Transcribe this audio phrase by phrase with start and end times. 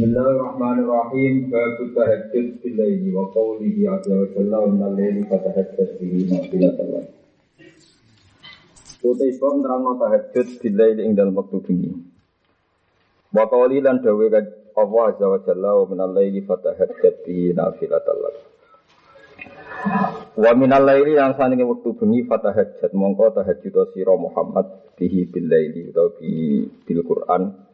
[0.00, 1.52] Bismillahirrahmanirrahim.
[1.52, 6.86] Babu tahajjud bil laili wa qawlihi azza wa jalla wa minal laili fatahajjud bihi nafilatan
[6.88, 7.06] lak.
[9.04, 11.92] Utai bab nerangno tahajud bil laili ing dalam waktu bengi.
[13.28, 14.24] Wa qawli lan dawe
[14.80, 18.36] Allah azza wa jalla wa minal laili fatahajjud bihi nafilatan lak.
[20.32, 25.92] Wa minal laili yang sanenge waktu bengi fatahajjud mongko tahajud sira Muhammad bihi bil laili
[25.92, 26.08] utawa
[26.88, 27.68] bil Quran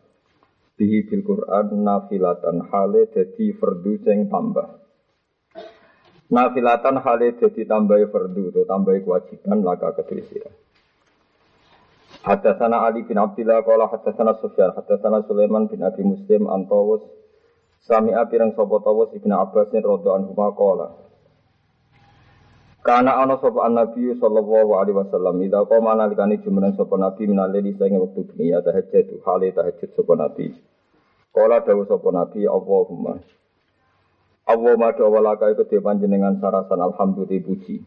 [0.77, 4.69] bihi bil Quran nafilatan hale dadi fardu sing tambah.
[6.28, 10.52] Nafilatan hale dadi tambah fardu atau tambah kewajiban laka kedue sira.
[12.27, 17.06] Hadatsana Ali bin Abdullah qala hadatsana Sufyan hadatsana Sulaiman bin Abi Muslim antawus
[17.87, 21.05] sami apirang sapa tawus Ibnu Abbas radhiyallahu anhu qala
[22.86, 27.98] Karena ana sapa Nabi sallallahu alaihi wasallam ida qoma nalikane jumeneng sapa Nabi minale sing
[27.98, 30.54] wektu bengi ya tahajud hale tahajud sapa Nabi.
[31.34, 33.18] Kala dawu sapa Nabi Allahumma
[34.46, 37.82] Allahumma dawalaka iku te panjenengan sarasan alhamdulillah puji.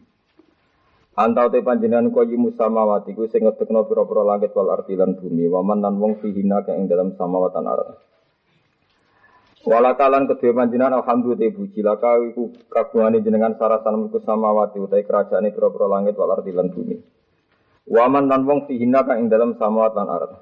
[1.16, 5.80] Antau te panjenengan kaya musamawati ku sing ngedekno pira-pira langit wal ardi lan bumi waman
[5.80, 7.96] lan wong fihina ing dalam samawatan arat.
[9.60, 15.84] Walakalan kedua panjenengan alhamdulillah puji laka iku kagungane jenengan sarasan mulku samawati utai kerajaane pira-pira
[15.84, 16.96] langit wal lan bumi.
[17.84, 20.32] Waman lan wong fihina ing dalam samawatan arat.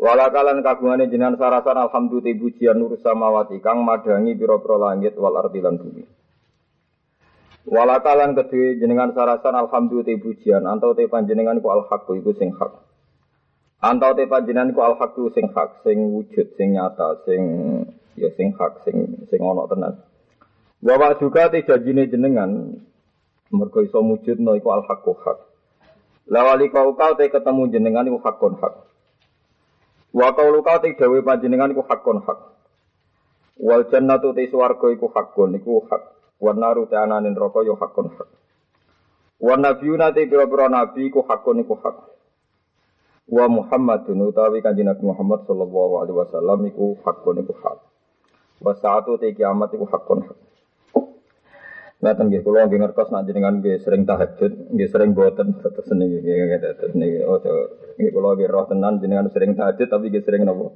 [0.00, 6.04] Walakalan kagungane jenengan sarasan alhamdulillah pujian nur samawati kang madangi pira-pira langit wal lan bumi.
[7.68, 12.89] Walakalan kedue jenengan sarasan alhamdulillah pujian antau te panjenengan ku al haq iku hak.
[13.80, 17.42] Antau te panjenengan ku al haq sing hak, sing wujud, sing nyata, sing
[18.12, 19.96] ya sing hak, sing sing ana tenan.
[20.84, 22.76] Wa juga te janjine jenengan
[23.48, 25.38] mergo iso wujudno iku al haq hak.
[26.28, 28.74] Lawali kau kau te ketemu jenengan iku hakun hak.
[30.12, 32.38] Wa qaulu ka te dawe panjenengan iku hakun hak.
[33.60, 36.02] Wal jannatu te swarga iku hakun iku hak.
[36.36, 38.28] Wa naru te ananin neraka yo hakun hak.
[39.40, 41.96] Wa nabiyuna te pira-pira nabi iku hakun iku hak.
[43.30, 47.78] Wa Muhammadun utawi kanjeng Nabi Muhammad sallallahu alaihi wasallam iku hakun iku hak.
[48.58, 50.38] Wa saatu te kiamat iku hakun hak.
[52.00, 56.18] Ngaten nggih kula nggih ngertos nek jenengan nggih sering tahajud, nggih sering boten terus niki
[56.24, 57.38] nggih terus niki oh
[58.00, 60.66] nggih kula nggih roh tenan jenengan sering tahajud tapi nggih sering napa?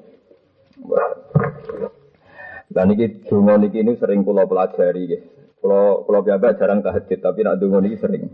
[2.71, 5.23] Dan niki donga niki ini sering kula pelajari nggih.
[5.59, 8.31] Kula kula biasa jarang tahajud tapi nek donga niki sering.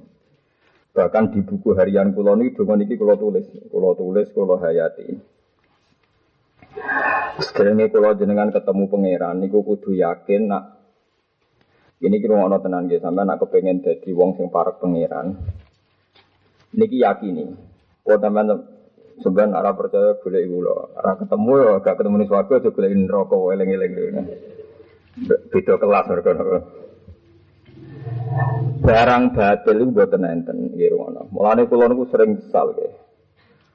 [0.91, 5.07] Bahkan di buku harian kula niki donga niki kula tulis, kula tulis kula hayati.
[7.41, 10.65] Sekarang kula jenengan ketemu pangeran niku kudu yakin nak
[12.01, 15.37] ini kira ngono tenan nggih sampean nak kepengen dadi wong sing parek pangeran.
[16.75, 17.55] Niki yakini.
[18.03, 18.49] Kok sampean
[19.23, 20.77] sampean ora percaya golek kula.
[20.97, 23.93] Ora ketemu ya gak ketemu ning swarga aja golek neraka eling-eling.
[25.55, 26.31] Beda kelas mereka.
[28.81, 31.29] Barang batil itu mboten enten nggih ngono.
[31.29, 32.93] Mulane kula niku sering misal nggih.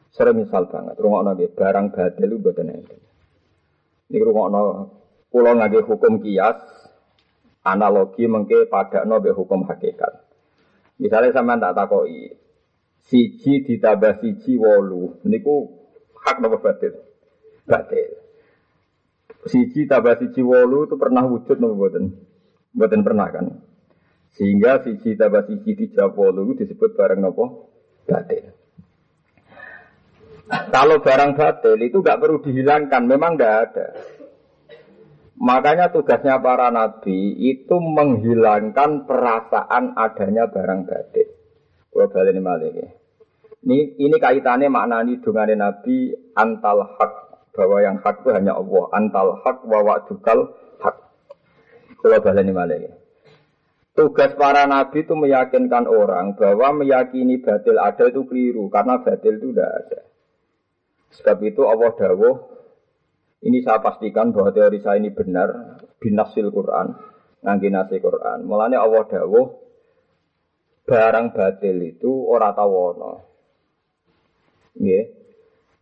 [0.09, 0.97] Sering misal banget.
[0.97, 2.99] Rungokno nggih, barang batil itu mboten enten.
[4.09, 4.61] Niku rungokno
[5.29, 6.57] kula ngangge hukum kias
[7.65, 10.25] analogi mengke pada nobe hukum hakikat.
[11.01, 12.31] Misalnya sama tak takoi,
[13.09, 15.75] siji ditambah siji wolu, niku
[16.23, 16.95] hak nopo batil,
[17.67, 18.15] batil.
[19.45, 22.15] Siji tambah siji wolu itu pernah wujud nopo boten,
[22.71, 23.45] boten pernah kan.
[24.35, 27.71] Sehingga siji tambah siji tiga wolu disebut barang nopo
[28.03, 28.51] batil.
[30.45, 33.87] Kalau barang batil itu nggak perlu dihilangkan, memang nggak ada.
[35.39, 41.27] Makanya tugasnya para nabi itu menghilangkan perasaan adanya barang batik.
[41.91, 42.85] Kalau balik ini
[43.65, 47.13] Ini, ini kaitannya maknani dengan nabi antal hak
[47.55, 48.83] bahwa yang hak itu hanya Allah.
[48.91, 50.39] Antal hak wa wa'dukal
[50.83, 50.95] hak.
[52.03, 53.04] Kalau balik ini
[53.95, 59.55] Tugas para nabi itu meyakinkan orang bahwa meyakini batil ada itu keliru karena batil itu
[59.55, 59.99] tidak ada.
[61.15, 62.35] Sebab itu Allah dawuh
[63.47, 66.91] ini saya pastikan bahwa teori saya ini benar binasil Quran,
[67.39, 68.43] ngangge nasi Quran.
[68.43, 69.47] Mulanya Allah dawuh
[70.83, 73.13] barang batil itu ora tawono.
[74.75, 75.05] Nggih.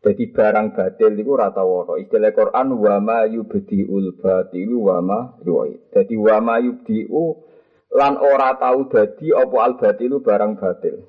[0.03, 1.97] Jadi barang batil itu ora tawono.
[1.97, 5.89] Istilah Quran wa ma yubdiul batilu wa ma yu'id.
[5.95, 7.52] Jadi wa ma yubdiu
[7.93, 11.05] lan ora tahu dadi apa al batilu barang batil.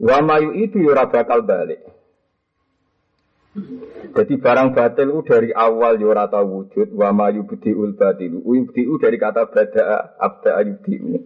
[0.00, 1.84] Wa ma yu'idu ora bakal balik.
[4.16, 8.40] Jadi barang batil itu dari awal ya ora tau wujud wa ma yubdiul batil.
[8.40, 11.20] Yubdiu dari kata bada abda yubdiu.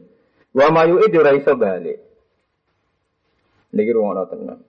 [0.50, 2.02] Wa ma yu'id ora iso balik.
[3.70, 4.60] Niki rumono tenan.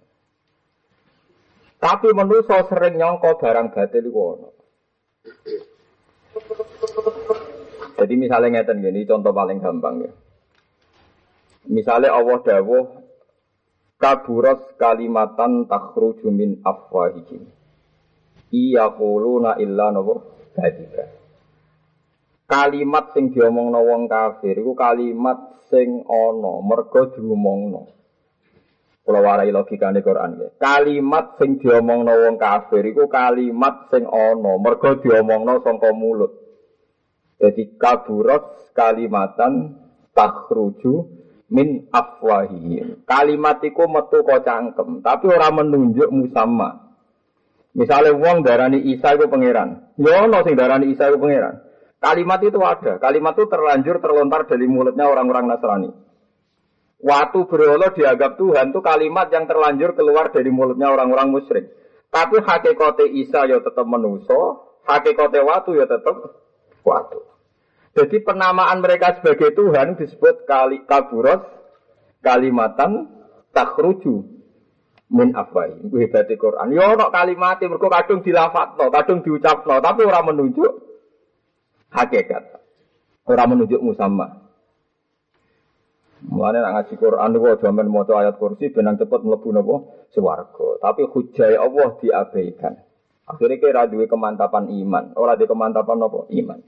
[1.77, 4.49] Tapi manusia sering nyongko barang batil iku ono.
[7.97, 10.11] Jadi misalnya ngeten gini, contoh paling gampang ya.
[11.67, 12.85] Misalnya Allah dawuh
[13.97, 17.43] kaburos kalimatan takhruju min afwahihim.
[18.53, 20.23] Iya kuluna illa nopo
[20.55, 21.03] kadiba.
[22.47, 27.91] Kalimat sing diomongno wong kafir iku kalimat sing ana mergo diomongno.
[29.03, 30.47] Kula warai logikane Quran ya.
[30.55, 36.46] Kalimat sing diomongno wong kafir iku kalimat sing ana mergo diomongno saka mulut.
[37.37, 39.77] Jadi kaburat kalimatan
[40.17, 40.93] takhruju
[41.53, 43.05] min afwahihim.
[43.05, 46.87] Kalimat iku metu kok cangkem, tapi orang menunjuk musamma.
[47.77, 49.93] Misalnya wong darani Isa iku pangeran.
[50.01, 51.61] Ya ono sing darani Isa iku pangeran.
[52.01, 52.97] Kalimat itu ada.
[52.97, 55.89] Kalimat itu terlanjur terlontar dari mulutnya orang-orang Nasrani.
[56.97, 61.69] Waktu berolo dianggap Tuhan itu kalimat yang terlanjur keluar dari mulutnya orang-orang musyrik.
[62.09, 66.17] Tapi hakikate Isa ya tetap menuso, hakikate watu ya tetap
[66.87, 67.19] waktu.
[67.97, 71.41] Jadi penamaan mereka sebagai Tuhan disebut kali kaburos
[72.21, 73.09] kalimatan
[73.51, 74.37] takruju
[75.09, 75.81] min afwai.
[75.81, 76.71] Iku hebate Quran.
[76.71, 80.71] Yo ono kalimat mergo kadung dilafatno, kadung diucapno, tapi orang menunjuk
[81.89, 82.61] hakikat.
[83.27, 84.47] Orang menunjuk musamma.
[86.17, 89.75] Mulane nak ngaji Quran niku aja men maca ayat kursi benang cepet mlebu napa
[90.13, 90.81] swarga.
[90.81, 92.73] Tapi hujah Allah diabaikan.
[93.27, 96.31] Akhirnya kira duwe kemantapan iman, ora di kemantapan apa?
[96.31, 96.63] Iman.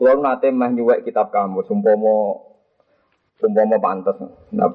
[0.00, 2.40] Kulo nate meh nyuwek kitab kamus, umpama
[3.36, 4.16] umpama pantes.
[4.48, 4.72] Nah,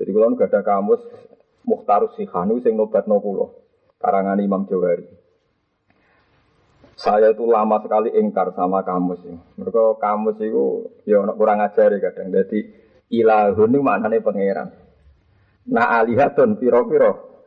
[0.00, 1.04] jadi kulo gak ada kamus
[1.68, 3.52] Muhtarus Sihanu sing nobatno kulo.
[4.00, 5.04] Karangan Imam Jawari.
[6.96, 9.36] Saya itu lama sekali ingkar sama kamus ini.
[9.60, 12.32] Mereka kamus itu ya kurang ajar ya kadang.
[12.32, 12.58] Jadi
[13.12, 14.72] ilahun itu maknanya pangeran.
[15.68, 17.44] Nah alihatun piro-piro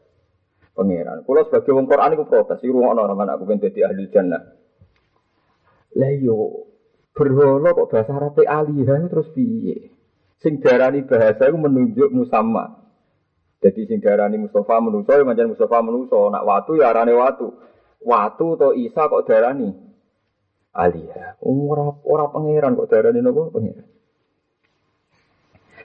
[0.77, 1.25] pangeran.
[1.25, 4.43] Kalau sebagai wong Quran itu protes, iku ngono nama aku pengen jadi ahli jannah.
[5.97, 6.13] Lah
[7.19, 9.91] berhala kok bahasa Arab alihan terus piye?
[10.39, 12.79] Sing darani bahasa itu menunjuk musamma.
[13.59, 17.51] Jadi sing darani Mustafa menuso ya manjan Mustafa menuso, nak watu ya arane watu.
[17.99, 19.75] Watu atau Isa kok darani
[20.71, 21.43] aliyah.
[21.43, 23.83] Ora ora pangeran kok darani nopo pangeran.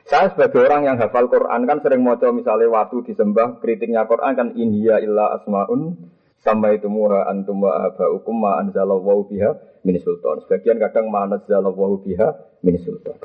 [0.04, 4.48] Saya sebagai orang yang hafal Quran kan sering mau misalnya waktu disembah kritiknya Quran kan
[4.52, 6.12] inhiya illa asmaun
[6.44, 10.44] sama itu muha antum wa abaukum ma anzalallahu biha min sultan.
[10.44, 13.17] Sebagian kadang ma anzalallahu biha min sultan.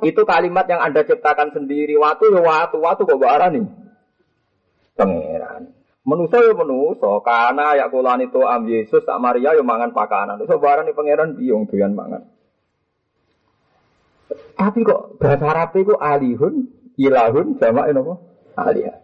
[0.00, 2.00] Itu kalimat yang Anda ciptakan sendiri.
[2.00, 3.64] Waktu ya waktu, waktu kok nih
[4.96, 5.62] Pangeran.
[6.00, 10.40] Menuso ya menuso, karena ya kulan itu am Yesus tak Maria ya mangan pakanan.
[10.40, 12.24] Itu barang pangeran biung doyan mangan.
[14.56, 18.14] Tapi kok bahasa Arab itu alihun, ilahun, ini apa?
[18.60, 18.96] Aliyah.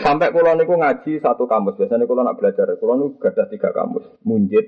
[0.00, 1.76] Sampai kulon niku ngaji satu kamus.
[1.76, 4.06] Biasanya kulon nak belajar, kulon niku gadah tiga kamus.
[4.24, 4.64] Munjid,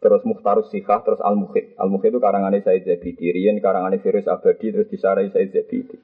[0.00, 1.76] terus Muhtarus Sikah, terus Al Mukhid.
[1.76, 5.98] Al Mukhid itu karangannya Said Zabidi, Rian karangannya Virus Abadi, terus disarai Said Zabidi.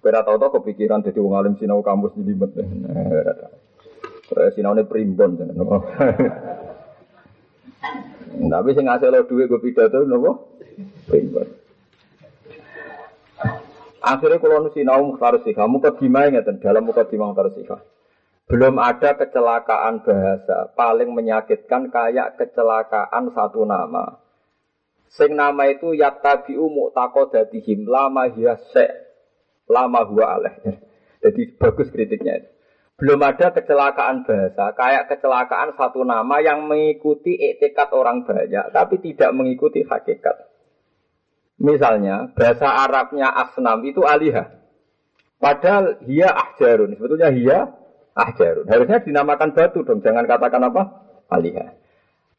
[0.00, 2.56] Kira tau tau kepikiran jadi wong alim sinau kamus di limet.
[4.56, 5.36] Sinau ini primbon.
[8.40, 10.56] Tapi sing ngasih lo duit gue pidato nopo?
[14.10, 17.78] Akhirnya kalau nusi sinau mukhtar sikha, muka dimai ngeten dalam muka dimai mukhtar sikha.
[18.50, 24.18] Belum ada kecelakaan bahasa paling menyakitkan kayak kecelakaan satu nama.
[25.06, 28.58] Sing nama itu yatabiu mu'taqadatihim lama hiya
[29.70, 30.54] lama huwa aleh.
[31.22, 32.48] Jadi bagus kritiknya itu.
[33.00, 39.32] Belum ada kecelakaan bahasa, kayak kecelakaan satu nama yang mengikuti etikat orang banyak, tapi tidak
[39.32, 40.49] mengikuti hakikat.
[41.60, 44.48] Misalnya, bahasa Arabnya asnam itu alihah.
[45.36, 46.96] Padahal hia ahjarun.
[46.96, 47.58] Sebetulnya hia
[48.16, 48.64] ahjarun.
[48.64, 50.00] Harusnya dinamakan batu dong.
[50.00, 50.82] Jangan katakan apa?
[51.28, 51.76] Alihah.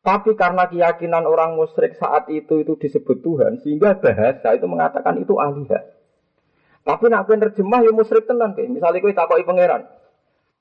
[0.02, 5.38] Tapi karena keyakinan orang musyrik saat itu itu disebut Tuhan, sehingga bahasa itu mengatakan itu
[5.38, 5.86] alihah.
[6.82, 8.74] Tapi nak kowe terjemah ya musyrik tenan kayak.
[8.74, 9.86] Misalnya kowe takoki pangeran.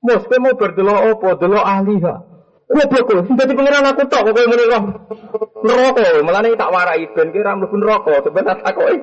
[0.04, 1.28] Mus, mau berdelok apa?
[1.40, 2.18] Delok alihah.
[2.70, 4.84] Goblok kowe, dadi pangeran aku tok kok ngene kok.
[5.66, 8.98] Neraka, melane tak warai ben kira mlebu neraka, sebenarnya takoki.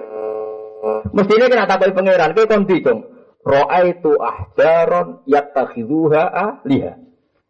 [1.11, 2.99] Mestine kena takoki pangeran, kowe kon dicung.
[3.43, 6.93] Ra'aitu ahjaron yattakhidhuha ahliha.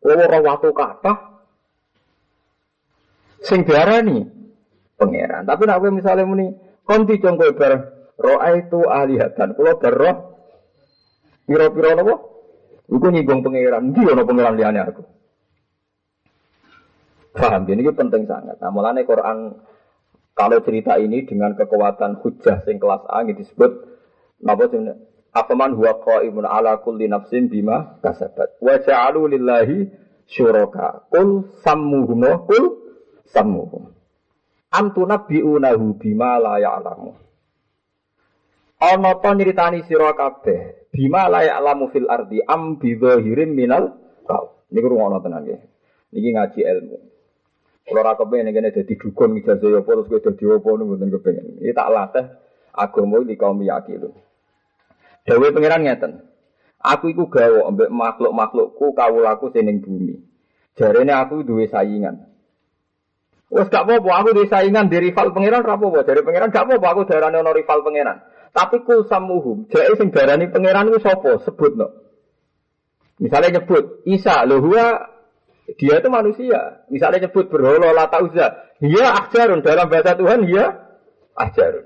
[0.01, 1.13] Ora watu kata
[3.45, 4.25] sing diarani
[4.97, 5.45] pangeran.
[5.45, 6.49] Tapi nek kowe misale muni
[6.81, 9.53] kon dicung kowe bar ra'aitu alihatan.
[9.53, 10.15] Kula berroh
[11.45, 12.15] pira-pira napa?
[12.89, 13.93] Iku nyinggung pangeran.
[13.93, 15.01] Ndi ana pangeran liyane aku?
[17.37, 17.69] Paham?
[17.69, 18.57] Ini penting sangat.
[18.57, 19.61] Nah, mulanya Quran
[20.37, 23.71] kalau cerita ini dengan kekuatan hujah sing kelas A ini disebut
[24.45, 25.01] napa sebenarnya
[25.33, 29.89] afaman huwa qaimun ala kulli nafsin bima kasabat wa ja'alu lillahi
[30.29, 32.65] syuraka kul sammuhum kul
[33.33, 33.97] sammuhum
[34.67, 37.15] Am tunabbi'unahu bima la ya'lamu.
[38.83, 43.95] Ana to nyritani sira kabeh bima la ya'lamu fil ardi am bi dhahirim minal
[44.27, 44.67] qaul.
[44.69, 45.63] Niku rungono tenan nggih.
[46.11, 46.97] Niki ngaji ilmu.
[47.87, 51.45] Kalau ora kepengen ngene dadi dukun ijazah ya terus kowe dadi apa niku mboten kepengen.
[51.63, 52.25] Iki tak latih
[52.75, 54.11] agama iki kaum yakin.
[55.23, 56.11] Dewe pangeran ngeten.
[56.83, 60.19] Aku iku gawe ambek makhluk-makhlukku kawulaku sing ning bumi.
[60.75, 62.27] Jarene aku duwe saingan.
[63.47, 66.03] Wes gak apa-apa, aku di saingan di rival pangeran ra apa-apa.
[66.03, 68.17] Dari pangeran gak apa-apa aku darane ono rival pangeran.
[68.51, 71.39] Tapi kul samuhum, jake sing darani pangeran iku sapa?
[71.47, 71.87] Sebutno.
[73.17, 75.16] Misalnya nyebut Isa, lho huwa
[75.75, 76.87] dia itu manusia.
[76.87, 78.47] Misalnya nyebut berhala lata uzza,
[78.79, 80.95] dia ajarun dalam bahasa Tuhan dia
[81.35, 81.85] ajarun.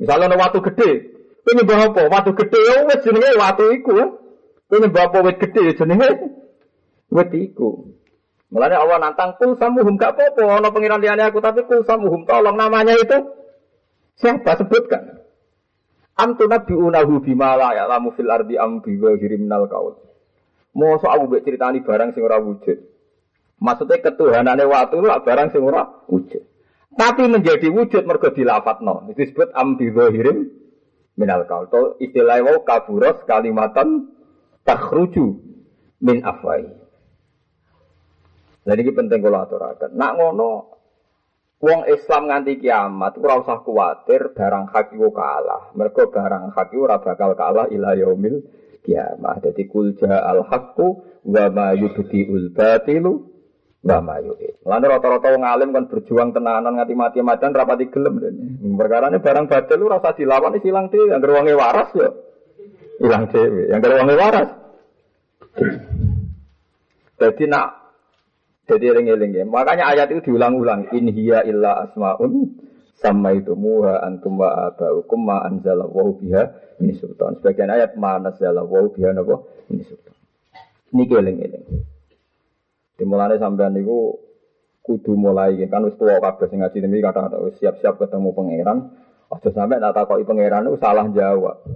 [0.00, 2.02] Misalnya ada watu gede, ini nyembah apa?
[2.08, 3.92] Watu gede ya wis jenenge watu iku.
[4.70, 6.08] Kowe nyembah apa wit gede jenenge
[7.12, 7.92] wit iku.
[8.52, 12.92] Mulane Allah nantang kul samuhum gak apa-apa pengiran liyane aku tapi kul samuhum tolong namanya
[12.94, 13.32] itu
[14.20, 15.24] siapa sebutkan.
[16.20, 19.96] Am tunabbi'unahu bima la ya'lamu fil ardi am bi ghairi minal qaul.
[20.76, 22.91] Mosok aku mbek critani barang sing ora wujud.
[23.62, 26.42] Maksudnya ketuhanannya waktu itu barang sing ora wujud.
[26.92, 29.06] Tapi menjadi wujud mergo dilafatno.
[29.14, 30.50] Itu disebut ghairim
[31.14, 31.70] minal qaul.
[31.70, 34.10] To istilah wau kaburos kalimatan
[34.66, 35.38] takhruju
[36.02, 36.66] min afwai.
[38.62, 39.90] Jadi ini penting kalau aturakan.
[39.94, 40.50] Nak ngono,
[41.58, 45.74] wong Islam nganti kiamat, ora usah kuatir barang hak iku kalah.
[45.74, 48.42] Mereka barang hak ora bakal kalah ila yaumil
[48.86, 49.42] kiamat.
[49.50, 50.86] Jadi kul al haqqu
[51.26, 53.31] wa ma yubdiul batilu
[53.82, 54.62] wa ma yu'id.
[54.62, 58.44] Lan rata-rata wong alim kan berjuang tenanan nganti mati-matian rapati gelem dene.
[58.78, 62.10] Perkara ini barang batil lu rasa dilawan wis ilang dhewe, anggere wonge waras ya.
[63.02, 64.50] Ilang dhewe, anggere wonge waras.
[67.18, 67.66] Jadi nak
[68.70, 69.44] jadi eling-eling ya.
[69.46, 70.94] Makanya ayat itu diulang-ulang.
[70.94, 72.54] In hiya illa asmaun
[73.02, 77.34] sama itu muha antum wa abaukum ma anzala wa biha ini sultan.
[77.42, 79.42] Sebagian ayat ma wa biha napa
[79.74, 80.14] ini sultan.
[80.94, 81.91] Ini eling-eling.
[83.02, 84.14] Dimulai sampean niku
[84.78, 88.78] kudu mulai kan wis tuwa kabeh sing ngaji kata-kata siap-siap ketemu pangeran.
[89.26, 91.66] Aja sampe tak takoki pangeran itu salah jawab.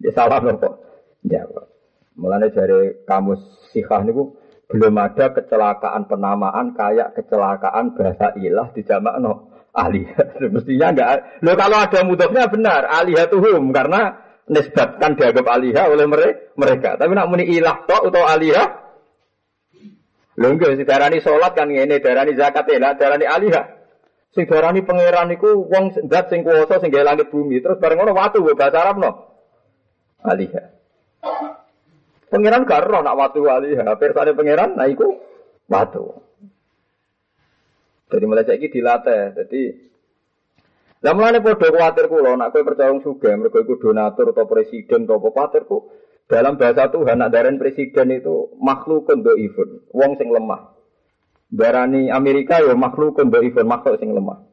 [0.00, 0.80] Dia salah nopo?
[1.20, 1.68] Jawab.
[2.16, 3.44] Mulane dari kamus
[3.76, 4.40] sikah niku
[4.72, 10.40] belum ada kecelakaan penamaan kayak kecelakaan bahasa ilah di jamak no alihah.
[10.54, 11.44] Mestinya enggak.
[11.44, 12.88] Lo kalau ada mudahnya benar
[13.28, 14.16] tuhum karena
[14.48, 16.08] nisbatkan dianggap alihah oleh
[16.56, 16.96] mereka.
[16.96, 18.83] Tapi nak muni ilah tok atau alihah
[20.34, 23.66] Lho enggak sing darani salat kan ngene, darani zakat ya, darani alihah.
[24.34, 27.62] Sing darani pangeran iku wong zat sing kuwasa sing gawe langit bumi.
[27.62, 29.10] Terus bareng ngono watu bahasa Arab no.
[30.26, 30.74] Alihah.
[32.34, 33.78] Pangeran gak roh nak watu wali.
[33.78, 35.22] Ya, persane pangeran nah iku
[35.70, 36.18] watu.
[38.10, 39.38] Jadi mulai saiki dilatih.
[39.38, 39.62] Jadi
[41.04, 45.04] lah mulane padha kuwatir kula nak kowe percaya wong sugih mergo iku donatur atau presiden
[45.04, 45.84] atau apa ku
[46.24, 50.72] dalam bahasa Tuhan nak daren presiden itu makhluk dhaifun, wong sing lemah.
[51.52, 54.44] Darani Amerika ya makhluk dhaifun, makhluk sing lemah.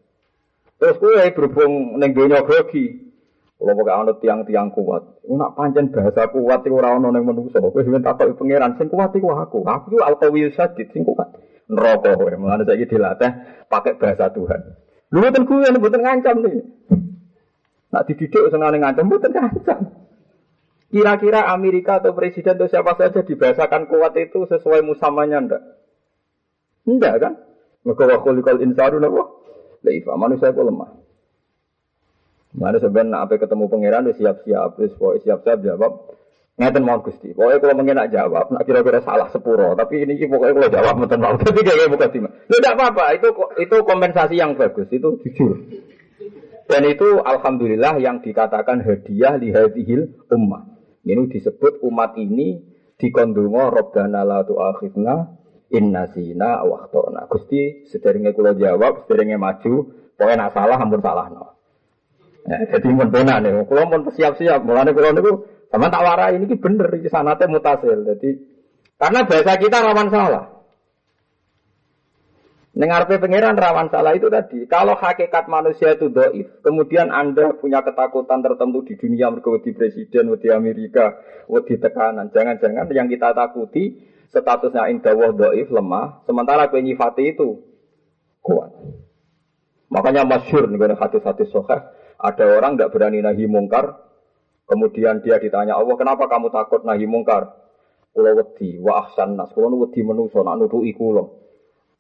[0.82, 3.13] Terus kowe berhubung ning donya grogi,
[3.62, 7.62] kalau pakai anut tiang-tiang kuat, nak pancen bahasa kuat itu orang yang menungso.
[7.62, 9.62] Kau sebenarnya takut pangeran, sing kuat itu aku.
[9.62, 11.30] Aku itu alkawil sadid, sing kuat.
[11.70, 13.32] Neraka kowe, mulane saiki dilatih
[13.70, 14.62] pakai bahasa Tuhan.
[15.13, 16.63] Lu mboten kuwi mboten ngancam nih.
[17.92, 19.80] Nak dididik senengane ngancam mboten ngancam.
[20.91, 25.62] Kira-kira Amerika atau presiden atau siapa saja dibahasakan kuat itu sesuai musamanya ndak?
[26.83, 27.33] Ndak kan?
[27.88, 29.24] Maka wa khuliqal insanu napa?
[29.88, 30.91] Laifa manusia itu lemah.
[32.51, 35.91] Mana sebenarnya apa ketemu pangeran udah siap-siap, terus pokoknya siap-siap jawab.
[36.60, 37.31] Ngeten mau gusti.
[37.31, 39.71] Pokoknya kalau mungkin nak jawab, nak kira-kira salah sepuro.
[39.74, 41.33] Tapi ini pokoknya kalau jawab mungkin mau.
[41.41, 42.19] Tapi kayak bukan sih.
[42.19, 43.15] Lu tidak apa-apa.
[43.15, 44.91] Itu itu kompensasi yang bagus.
[44.91, 45.57] Itu jujur.
[46.67, 50.71] Dan itu alhamdulillah yang dikatakan hadiah lihadihil ummah.
[51.01, 52.62] Ini disebut umat ini
[53.01, 55.15] dikondungo Robbana la tu'akhidna
[55.74, 57.25] inna zina waktona.
[57.25, 59.74] Gusti sederenge kula jawab, sederenge maju,
[60.13, 61.46] pokoknya nak salah ampun salah no.
[62.41, 65.31] Ya, jadi mun penak nih, kalau mau siap-siap, mulane kalau niku
[65.70, 68.01] sama tak warai ini bener di sana teh mutasil.
[68.01, 68.29] Jadi
[68.98, 70.61] karena bahasa kita rawan salah.
[72.72, 74.63] Dengar pangeran rawan salah itu tadi.
[74.63, 80.48] Kalau hakikat manusia itu doif, kemudian anda punya ketakutan tertentu di dunia di presiden, di
[80.48, 81.20] Amerika,
[81.51, 82.32] di tekanan.
[82.32, 84.00] Jangan-jangan yang kita takuti
[84.32, 87.60] statusnya indah doif lemah, sementara penyifati itu
[88.40, 88.72] kuat.
[89.92, 93.98] Makanya masyur nih hati-hati sohah ada orang tidak berani nahi mungkar,
[94.70, 97.60] kemudian dia ditanya Allah, kenapa kamu takut nahi mungkar?
[98.16, 101.40] Kulo wedi wa ahsan nas, kulo wedi menuso nak nuduki kulo.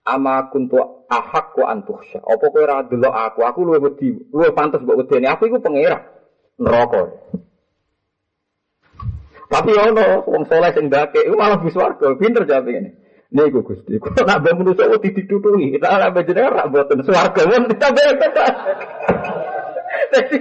[0.05, 2.21] Ama kuntu ahak ku antuhsya.
[2.25, 3.39] Apa kowe ora delok aku?
[3.45, 5.29] Aku luwih wedi, luwih pantes mbok wedeni.
[5.29, 6.01] Aku iku pangeran
[6.57, 7.09] neraka.
[9.51, 12.15] Tapi ono wong soleh sing ndake iku malah bis warga.
[12.15, 12.91] Pinter ini.
[13.31, 15.71] Niku Gusti, kok nak ben manusa kok ditutuhi.
[15.71, 18.11] Kita ora jenengan ra mboten swarga mun ditambahi.
[20.11, 20.37] Jadi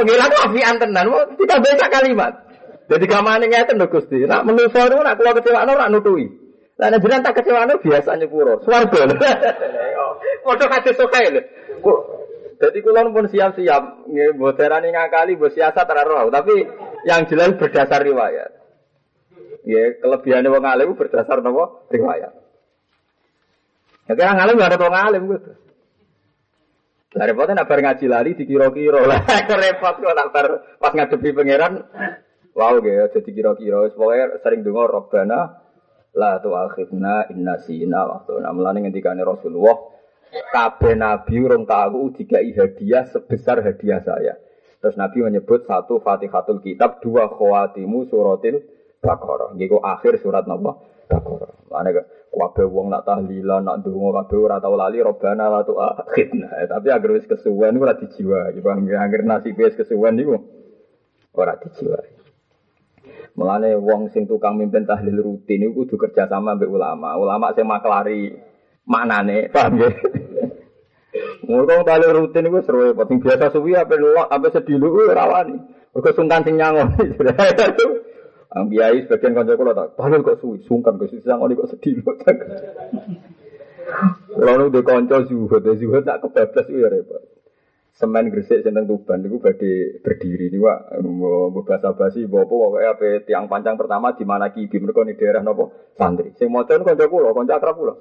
[0.00, 2.32] pengiran afian tenan, kita beda kalimat.
[2.88, 4.24] Jadi kamane ngeten lho Gusti.
[4.24, 6.41] Nak manusa niku nak kula kecewakno ora nutuhi.
[6.82, 8.58] Lah nek jenengan tak kecewakno biasanya pura.
[8.66, 9.06] Swarga.
[10.42, 11.42] Padha kados sokae lho.
[12.58, 16.62] Jadi kulon pun siap-siap, nggih bocerani ngakali, bos siasat ora tapi
[17.06, 18.50] yang jelas berdasar riwayat.
[19.62, 22.34] Ya, kelebihannya wong alim berdasar nopo riwayat.
[24.10, 25.50] Ya kira ngalim gak ada wong alim gitu.
[27.14, 29.22] Lah repotnya nak ngaji lari dikira-kira lah
[29.62, 30.34] repot kok nak
[30.82, 31.78] pas ngadepi pangeran.
[32.58, 35.61] Wow ya jadi kira-kira pokoknya sering dengar Robbana
[36.12, 39.92] la tu'akhidna inna sina waktu namlane ngendikane Rasulullah
[40.32, 44.34] kabeh nabi urung tahu dikai hadiah sebesar hadiah saya.
[44.82, 48.66] Terus Nabi menyebut satu Fatihatul Kitab, dua khawatimu suratil
[48.98, 49.54] Baqarah.
[49.54, 50.78] Nggih akhir surat napa?
[51.06, 51.70] Baqarah.
[51.70, 51.90] Mane
[52.32, 56.66] kabeh wong nak tahlilan, nak ndonga kabeh ora tau lali robana la tu akhirna.
[56.66, 58.50] Tapi agar wis kesuwen ora dijiwa.
[58.58, 60.38] Bang agar nasib wis kesuwen niku
[61.34, 61.98] ora dijiwa.
[63.32, 67.16] Mulane wong sing tukang mimpin tahlil rutin iku kudu kerja sama mbek ulama.
[67.16, 68.28] Ulama sing maklari
[68.84, 69.94] maknane, paham nggih?
[71.48, 75.56] Mergo tahlil rutin iku seru penting biasa suwi ape nolak ape sedilu ora wani.
[75.96, 76.92] Mergo sungkan sing nyangon.
[78.52, 82.04] Ang biayi sebagian kanca kula tak, "Paling kok suwi, sungkan kok sisang oni kok sedih
[82.04, 82.12] lho."
[84.36, 87.31] Kalau nu de kanca zuhud, zuhud tak kebablas ya repot.
[87.92, 90.80] Semen Gresik sing Tuban niku badhe berdiri niku Pak.
[91.04, 95.44] Mbok basa basi mbok apa ape tiang pancang pertama di mana kibi mereka ning daerah
[95.44, 96.32] napa santri.
[96.40, 97.94] Sing maca kanca kula, kanca akrab kula.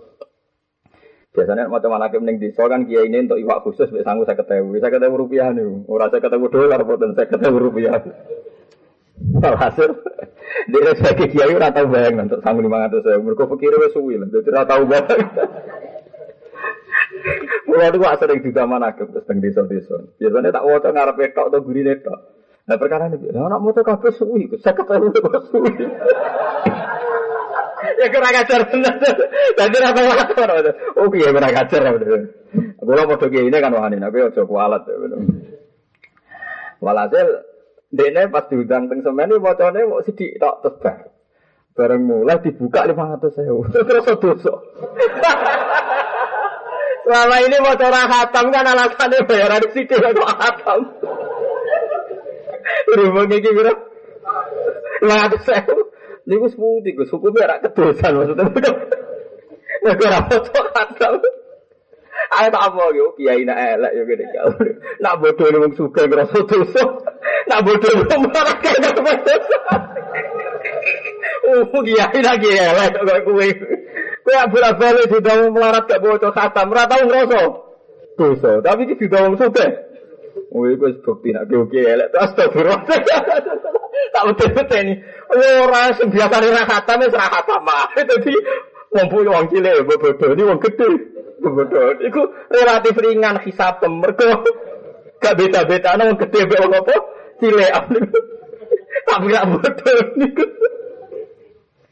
[1.32, 4.36] Biasanya mau teman hakim neng desa kan kiai ini untuk iwak khusus bisa sanggup saya
[4.36, 8.04] ketemu, saya rupiah nih, orang saya ketemu dolar, dan saya ketemu rupiah.
[9.40, 9.96] Alhasil,
[10.76, 13.16] dia sebagai kiai ora tau bayang sanggup lima ratus saya.
[13.16, 14.84] Mereka pikir wes suwi lah, jadi ora tau.
[17.72, 19.96] Mulai itu gua sering juga mana ke terus teng desa-desa.
[20.20, 22.20] Biasanya tak waca ngarep tok atau guri tok.
[22.68, 25.72] Nah perkara ini, nah anak motor kafe suwi, saya ketemu kok suwi.
[27.82, 28.98] Ya kira ngajar bener.
[29.58, 30.72] Jadi ora tau waca.
[30.98, 32.22] Oh kira ngajar bener.
[32.82, 34.90] Kula padha ini kan wahane, tapi aja kualat.
[36.82, 37.28] Walhasil
[37.92, 41.12] Dene pas diundang teng semen iki macane mau sithik tok tebar.
[41.76, 43.68] Bareng mulai dibuka 500 sewu.
[43.88, 44.54] Terus dosa.
[47.12, 50.80] Selama ini mau cara hatam kan alasannya bayaran sidik kok hatam.
[52.88, 53.76] Rumah iki kira
[55.04, 55.92] 500 sewu.
[56.24, 58.48] Niku seputi Gus, hukumnya ora kedosan maksudnya.
[59.84, 61.20] Nek ora foto hatam.
[62.32, 64.56] Ayo tak apa yo kiai nak elek yo gede kau.
[65.04, 66.84] Nak bodoh ni suka ngerasa dosa.
[67.52, 69.36] Nak bodoh wong malah kaya dosa.
[71.44, 73.48] Uh kiai nak kiai elek kowe.
[74.22, 77.42] Kowe bolak balik di dalam melarat gak bocor khatam, ora tau ngerasa
[78.22, 78.52] dosa.
[78.62, 79.66] Tapi di wong suka.
[80.52, 82.12] Oh, iku wis bukti nak kiai elek.
[82.12, 82.84] Astagfirullah.
[84.12, 84.94] Tak betul-betul ini.
[85.32, 87.64] Ora sing biasa ora khatam wis ora khatam.
[87.96, 88.36] Dadi
[88.92, 90.90] wong wong cilik bodoh ini wong gede.
[91.40, 91.96] Bodoh.
[92.04, 94.44] Iku relatif ringan hisap mergo
[95.24, 96.96] gak beda-beda nang gede mbek wong apa
[97.40, 97.86] cilekan.
[99.08, 100.46] Tapi gak bodoh niku.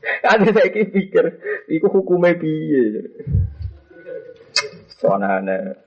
[0.33, 1.25] Ada saya pikir,
[1.71, 3.05] iku hukumnya piye?
[4.99, 5.79] Soalnya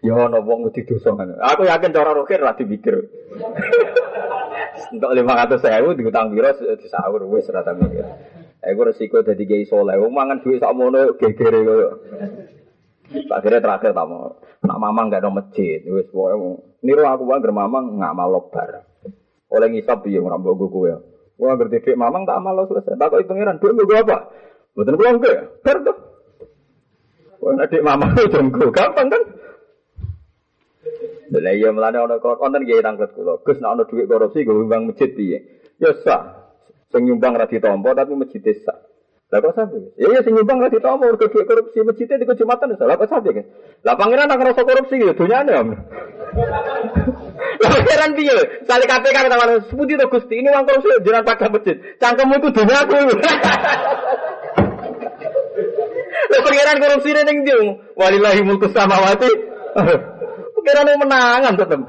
[0.00, 1.36] Ya ana wong wedi dosa ngono.
[1.44, 3.04] Aku yakin cara rokir ra dipikir.
[4.90, 6.50] Untuk 500.000 diutang piro
[6.80, 8.08] disaur wis ra mikir.
[8.64, 10.00] Aku resiko jadi gay soleh.
[10.00, 11.88] Wong mangan duit sak mono gegere koyo.
[13.28, 14.40] Akhirnya terakhir tak mau.
[14.64, 15.84] Nak mamang gak ada masjid.
[15.84, 18.88] Wis pokoke niru aku wae ger mamang ngamal lobar.
[19.52, 20.88] Oleh ngisap piye ora mbok kowe.
[21.40, 23.00] Wah ngerti dik mamang tak amal selesai.
[23.00, 24.28] Takoki pangeran, "Duit nggo apa?"
[24.76, 25.32] Mboten kula nggo.
[25.64, 25.92] Bar to.
[27.40, 29.22] Wah dik mamang jenggo gampang kan?
[31.30, 33.40] Lah iya mlane ana konten nggih tanglet kula.
[33.40, 35.38] Gus nek ana duit korupsi nggo nyumbang masjid piye?
[35.80, 36.52] Ya sah.
[36.92, 38.76] Sing nyumbang ra ditampa tapi masjid desa.
[39.30, 39.96] Lah kok sampe?
[39.96, 42.84] Ya ya sing nyumbang ra ditampa mergo duit korupsi masjid di kecamatan desa.
[42.84, 43.48] Lah kok sampe kan?
[43.80, 45.68] Lah pangeran nak ngrasa korupsi ya donyane om.
[47.60, 48.64] Pangeran piye?
[48.64, 51.76] Sale KPK ketahuan seputi to Gusti ini uang korupsi jenengan pakai masjid.
[52.00, 52.96] Cangkemmu itu dunia aku.
[56.30, 57.52] Lah pangeran korupsi ning ndi?
[58.00, 59.28] Walillahi mulku samawati.
[60.56, 61.80] Pangeran menangan tetep.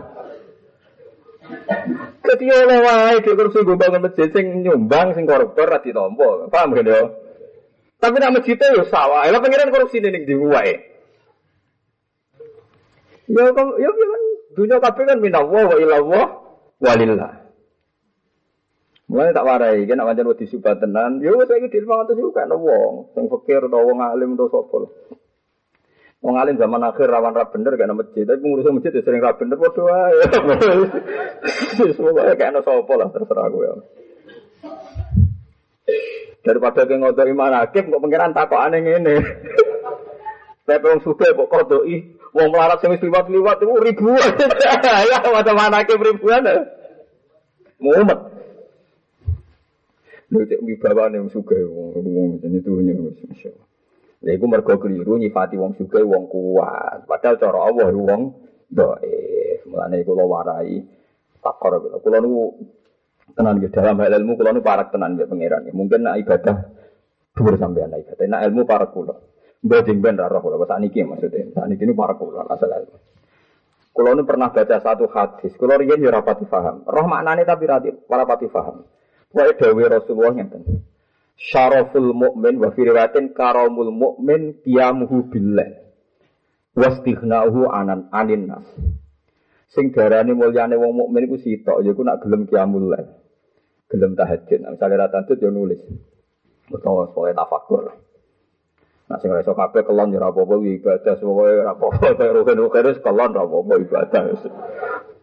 [2.21, 6.51] Jadi oleh wae di kursi gue bangun masjid sing nyumbang sing koruptor ra ditampa.
[6.51, 7.01] Paham kan ya?
[8.01, 9.23] Tapi nak masjidnya ya sawah.
[9.23, 10.75] Lah pengiran korupsi ning ndi wae.
[13.31, 14.21] Ya kan ya kan
[14.53, 16.25] dunia kabeh kan minallah wa ilallah
[16.81, 17.41] walillah.
[19.11, 21.19] Mulai tak warai, nak wajan wedi subah tenan.
[21.19, 24.87] Yo wis saiki dil mangan tuh kan wong sing fakir utawa wong alim utawa sapa.
[26.23, 29.35] Wong alim zaman akhir rawan ra bener kan masjid, tapi pengurus masjid ya sering ra
[29.35, 30.15] bener padha wae.
[31.99, 33.63] Semoga kayak ana sapa lah terserah gue.
[33.67, 33.73] Ya.
[36.47, 39.15] Daripada ke ngotot iman hakim kok takokane ngene.
[40.71, 44.31] Tapi wong suka kok kodoi, wong melarat sing liwat-liwat itu ribuan.
[45.11, 46.43] ya macam-macam hakim ribuan.
[47.81, 48.19] Mumet.
[50.31, 53.67] Lha cek wibawane wong sugih wong jenenge dunya wis masyaallah.
[54.23, 57.03] Lha iku mergo keliru nyifati wong sugih wong kuat.
[57.03, 58.21] Padahal cara Allah wong
[58.71, 59.67] dhaif.
[59.67, 60.79] Mulane kula warai
[61.43, 61.99] takor kula.
[61.99, 62.43] Kula niku
[63.35, 65.67] tenan nggih dalam hal ilmu kula niku parak tenan mbek pangeran.
[65.75, 66.55] Mungkin nak ibadah
[67.35, 68.23] dhuwur sampean ibadah.
[68.23, 69.19] Nak ilmu parak kula.
[69.61, 71.53] Mbok ben ra roh kula sakniki maksudnya.
[71.53, 72.73] Sakniki niku parak kula asal.
[73.91, 75.53] Kulo ini pernah baca satu hadis.
[75.53, 76.81] Kulo riyen ya rapati paham.
[76.87, 78.87] Roh maknane tapi rapati paham.
[79.29, 80.63] Wa dawe Rasulullah ngeten.
[81.37, 85.69] Syaraful mukmin wa fi riwayatin karamul mukmin qiyamuhu billah.
[86.73, 88.65] Wastighna'uhu anan anin nas.
[89.71, 93.07] Sing darani mulyane wong mukmin iku sitok yaiku nak gelem qiyamul lail.
[93.91, 94.59] Gelem tahajud.
[94.71, 95.83] Misalnya ra tahajud yo nulis.
[96.71, 98.10] Utawa soal tafakur.
[99.11, 103.35] Nah, sing iso kabeh kelon yo ora apa-apa ibadah, pokoke ora apa-apa, kaya rugen-rugen kelon
[103.35, 104.23] ora apa-apa ibadah.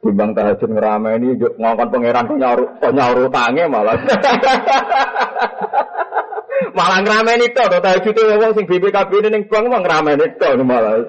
[0.04, 3.96] Timbang tahajud ngerameni yuk ngongkon pangeran nyaur nyaur utange malah.
[6.78, 11.00] malah ngrameni to to tahajud wong sing BPKB ini ning bank mah ngrameni to malah.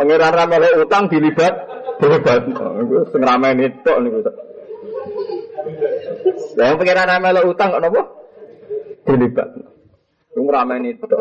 [0.00, 0.48] Pangeran ra
[0.80, 1.52] utang dilibat
[2.00, 2.40] dilibat.
[2.56, 4.24] Iku sing ngrameni to niku.
[6.56, 8.00] Lah pangeran ra utang kok napa?
[9.04, 9.48] Dilibat.
[10.32, 11.20] Ngrameni to.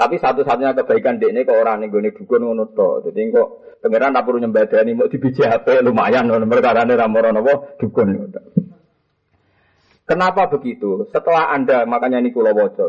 [0.00, 3.04] Tapi satu-satunya kebaikan dek ini kok orang nih gue dukun ngono to.
[3.04, 6.40] Jadi kok pangeran tak perlu nyembadani mau dibiji HP lumayan loh.
[6.40, 8.32] Mereka ada ramoran apa dukun.
[10.08, 11.04] Kenapa begitu?
[11.12, 12.88] Setelah anda makanya ini kulo wojo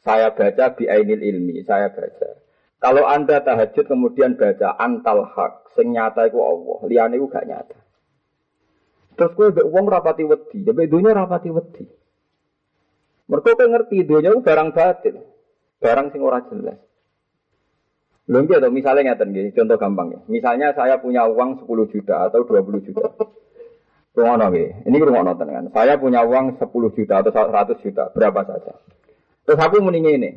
[0.00, 1.60] Saya baca di ainil ilmi.
[1.60, 2.40] Saya baca.
[2.80, 7.76] Kalau anda tahajud kemudian baca antal hak, sing nyata itu Allah, liane itu gak nyata.
[9.20, 11.84] Terus gue be uang rapati wedi, ya dunia rapati wedi.
[13.28, 15.29] Mereka ngerti dunia itu barang batil
[15.80, 16.78] barang sing ora jelas.
[18.30, 20.20] Nggih to, misalnya ngeten nggih, contoh gampang ya.
[20.30, 23.10] Misalnya saya punya uang 10 juta atau 20 juta.
[24.14, 24.86] Rungono nggih.
[24.86, 25.66] Ini rungono tenan.
[25.74, 28.78] Saya punya uang 10 juta atau 100 juta, berapa saja.
[29.42, 30.30] Terus aku muni ini.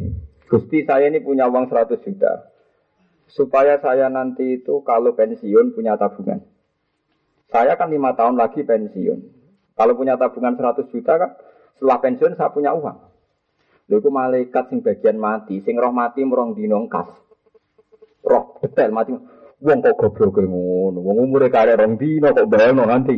[0.50, 2.50] Gusti saya ini punya uang 100 juta.
[3.30, 6.42] Supaya saya nanti itu kalau pensiun punya tabungan.
[7.54, 9.20] Saya kan lima tahun lagi pensiun.
[9.78, 11.38] Kalau punya tabungan 100 juta kan,
[11.78, 13.13] setelah pensiun saya punya uang.
[13.92, 17.10] Lha iku malaikat sing bagian mati, sing roh mati merong dino kas.
[18.24, 19.12] Roh detail mati.
[19.64, 21.00] Wong kok goblok ngono.
[21.04, 23.16] Wong umure kare rong dino kok bayangno nanti.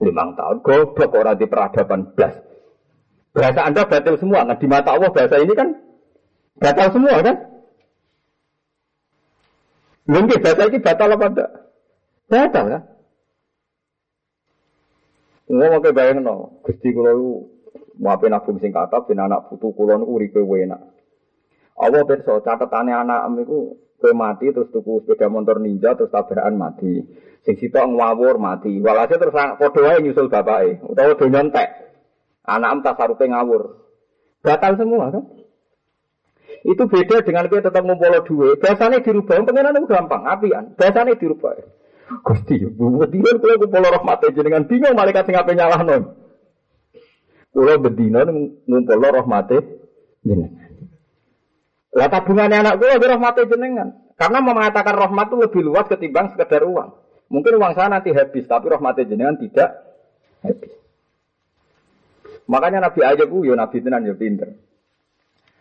[0.00, 2.34] Limang tahun goblok ora di peradaban blas.
[3.36, 4.48] Bahasa Anda batil semua.
[4.48, 5.68] Nah di mata Allah bahasa ini kan
[6.56, 7.36] batal semua kan?
[10.08, 11.50] Mungkin bahasa ini batal apa enggak?
[12.26, 12.82] Batal kan?
[15.50, 17.50] Ngomong ke bayang no, Gusti kalau
[18.00, 20.80] Muape nabung sing kata ben anak putu kula niku uripe enak.
[21.76, 26.56] Allah pirsa catetane anak em iku kowe mati terus tuku sepeda motor ninja terus tabrakan
[26.56, 27.04] mati.
[27.44, 28.80] Sing sitok ngawur mati.
[28.80, 31.68] Walhasil terus padha wae nyusul bapake utawa do nyontek.
[32.48, 33.84] Anak tasarupe ngawur.
[34.40, 35.24] Batal semua kan?
[36.64, 38.60] Itu beda dengan kita tetap ngumpul duit.
[38.60, 40.76] Biasanya dirubah, pengenan itu gampang, apian.
[40.76, 41.56] Biasanya dirubah.
[42.20, 46.19] Gusti, bu, dia kalau ngumpul rahmat dengan bingung malaikat sing ape nyalah non.
[47.50, 48.22] Kulo bedino
[48.66, 49.58] ngumpul rahmate
[50.22, 50.70] jenengan.
[51.90, 53.88] Lah tabungannya anak kulo rahmate jenengan.
[54.14, 56.92] Karena mengatakan rahmat itu lebih luas ketimbang sekedar uang.
[57.32, 59.80] Mungkin uang saya nanti habis, tapi rahmate jenengan tidak
[60.44, 60.76] habis.
[62.50, 64.50] Makanya Nabi aja bu, yo Nabi tenan yo pinter.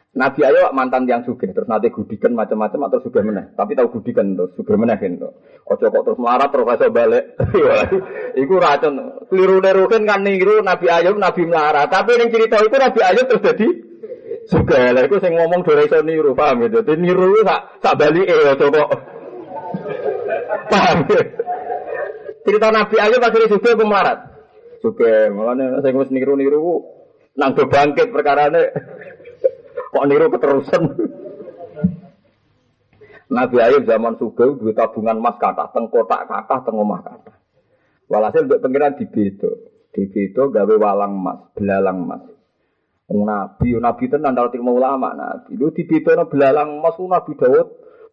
[0.09, 3.53] Nabi ayo mantan yang suge, terus nanti gudikan macam-macam atau suge meneh.
[3.53, 5.37] Tapi tahu gudikan terus suge meneh gitu.
[5.69, 7.37] Ojo kok terus melarat iso balik.
[8.41, 9.21] iku racun.
[9.29, 11.93] Keliru nerukin kan nih gitu Nabi Ayub Nabi melarat.
[11.93, 13.67] Tapi yang cerita itu Nabi Ayub terus jadi
[14.49, 14.81] suge.
[14.97, 16.81] Lah iku sing ngomong dhewe iso niru, paham gitu.
[16.81, 18.89] Jadi niru sak sak balik eh ojo kok.
[20.73, 21.21] Paham ya?
[22.49, 24.19] Cerita Nabi Ayub pas suge apa melarat?
[24.81, 25.29] Suge.
[25.29, 26.97] Makanya saya wis niru-niru
[27.37, 28.49] nang bangkit perkara
[29.89, 30.83] Kok niru keterusan?
[33.29, 37.33] Nabi Ayub zaman suga duit tabungan emas kata, teng kotak kata, teng omah kata.
[38.09, 39.51] Walhasil di beto,
[39.93, 42.23] di beto gawe walang emas, belalang emas.
[43.09, 45.57] Nabi, nabi tenan nandal terima ulama nabi.
[45.57, 47.67] Lu dibedana belalang mas nabi Daud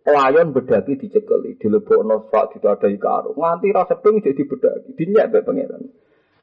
[0.05, 3.37] pelayan bedaki dicekeli, dilebokno sak ditadai karo.
[3.37, 5.93] Nganti rasa ping jadi bedaki, dinyak be pangeran.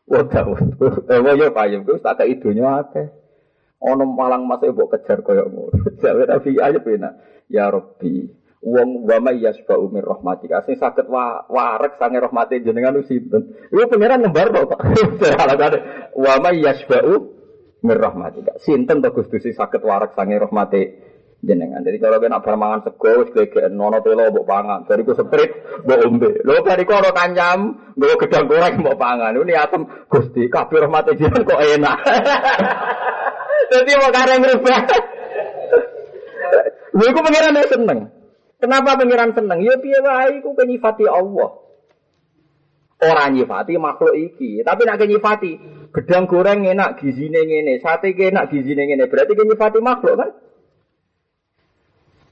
[0.06, 3.23] Wah Daud, eh ya payung, wis tak idonya akeh.
[3.84, 5.76] Ono malang mas mbok kejar koyo ngono.
[6.02, 7.10] Jawe nabi ayo pena.
[7.52, 8.24] Ya Rabbi,
[8.64, 13.52] wong wa may yasba'u min rahmatika sing saged wa warek sange rahmate jenengan sinten.
[13.68, 14.80] Iku pangeran nembar kok.
[16.24, 17.14] Wa may yasba'u
[17.84, 18.56] mir rahmatika.
[18.64, 20.40] Sinten to Gusti sing saged warak sange
[21.44, 21.84] jenengan.
[21.84, 23.28] Jadi kalau kena mangan sego
[23.68, 24.88] nono telo mbok pangan.
[24.88, 26.32] Dari ku seprit mbok ombe.
[26.40, 27.60] Lho bari kok ora kancam,
[28.00, 29.36] nggo gedang goreng mbok pangan.
[29.36, 31.98] Ini atem Gusti kabeh rahmate jenengan kok enak.
[33.74, 34.82] Jadi mau kareng ngrubah.
[36.94, 38.00] Lha iku pangeran seneng.
[38.62, 39.66] Kenapa pangeran seneng?
[39.66, 41.58] Ya piye wae iku penyifati Allah.
[43.04, 45.52] Orang nyifati makhluk iki, tapi nak nyifati
[45.92, 50.32] gedang goreng enak gizine ngene, sate enak gizine ngene, berarti nyifati makhluk kan?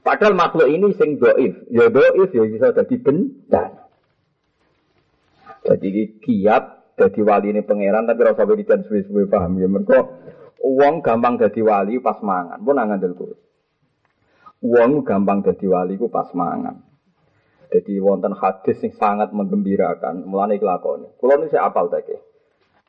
[0.00, 3.84] Padahal makhluk ini sing doif, ya doif ya bisa jadi bencana.
[5.62, 10.10] Jadi kiat jadi wali ini pangeran tapi rasa berikan suwe-suwe paham ya mereka
[10.62, 13.34] uang gampang jadi wali pas mangan pun angan delku.
[14.62, 16.78] Uang gampang jadi wali ku pas mangan.
[17.72, 21.08] Jadi wonten hadis yang sangat menggembirakan, mulane kelakon.
[21.16, 22.12] Kulo ini saya apal tadi.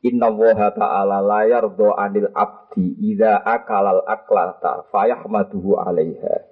[0.03, 6.43] Inna woha ta'ala layar do anil abdi ida akalal aklata fayahmaduhu alaiha.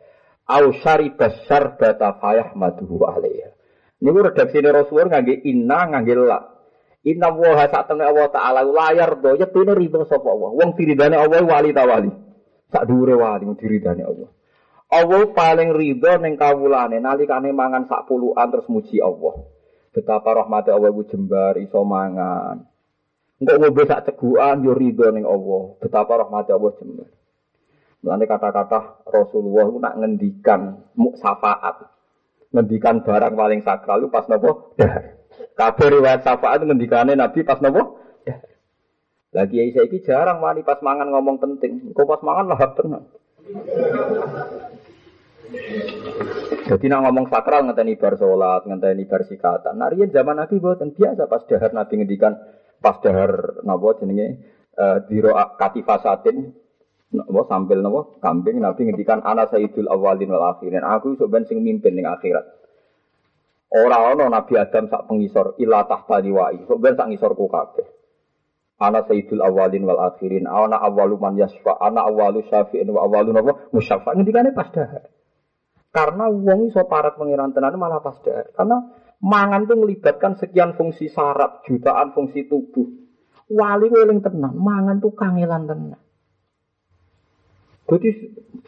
[0.48, 3.52] Au syaribas syarbata fayahmaduhu alaiha.
[4.00, 6.40] Ini redaksi ini Rasulullah ngangge inna ngangge la.
[7.02, 7.34] Inna
[7.66, 10.54] saat temen Allah ta'ala layar do ya tuh ridho sapa Allah.
[10.54, 12.14] Wong diridane Allah wali tawali.
[12.70, 14.30] Sak dure wali diridane Allah.
[14.92, 19.50] Allah paling ridho neng kawulane nalikane mangan sak puluhan terus muji Allah.
[19.96, 22.70] Betapa rahmati Allah iku jembar iso mangan.
[23.42, 25.74] Engkau ngombe sak cegukan yo ridho neng Allah.
[25.82, 27.10] Betapa rahmati Allah jembar.
[28.06, 30.86] Mulane kata-kata Rasulullah nak ngendikan
[31.18, 32.01] syafaat.
[32.52, 35.16] Ngendikan barang paling sakral pas nopo dahar.
[35.56, 38.52] Kabeh riwayat syafaat ngendikane Nabi pas nopo dahar.
[39.32, 41.96] Lagi saya ini jarang wani pas mangan ngomong penting.
[41.96, 43.08] Kok pas mangan lahap tenang.
[46.68, 49.76] Jadi nak ngomong sakral ngenteni bar sholat, ngenteni bar sikatan.
[49.76, 52.36] Nah, zaman Nabi buatan biasa pas dahar Nabi ngendikan
[52.80, 54.42] pas dahar napa jenenge
[54.76, 56.52] uh, diro katifasatin
[57.12, 60.84] napa sambil napa kambing Nabi ngendikan ana sayyidul awalin wal akhirin.
[60.84, 62.48] Aku iso ben sing mimpin ning akhirat.
[63.72, 66.68] Ora ana Nabi Adam sak pengisor ila tahta liwai.
[66.68, 67.88] Sok ben sak ngisorku kabeh.
[68.82, 70.48] Ana sayyidul awalin wal akhirin.
[70.48, 74.16] Ana awalu man yasfa, ana awalu syafi'in wa awalu napa musyafa.
[74.16, 75.08] Ngendikane pas dahar.
[75.92, 78.48] Karena wong iso parat pengiran tenan malah pas dahar.
[78.56, 78.80] Karena
[79.20, 82.88] mangan itu melibatkan sekian fungsi saraf, jutaan fungsi tubuh.
[83.52, 86.00] Wali weling tenan, mangan tuh kangelan tenan.
[87.92, 88.10] Jadi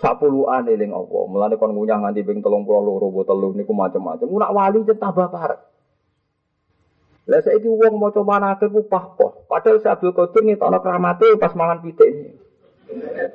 [0.04, 1.24] sapuluan eling Allah.
[1.32, 4.28] Mulane kon ngunyah nganti ping 32 botol telu niku macam-macam.
[4.28, 5.64] Nak wali tambah parah.
[7.24, 9.48] Lah saiki wong maca manake ku pah-pah.
[9.48, 12.36] Padahal si Abdul Qadir ngetokno kramate pas mangan pitik.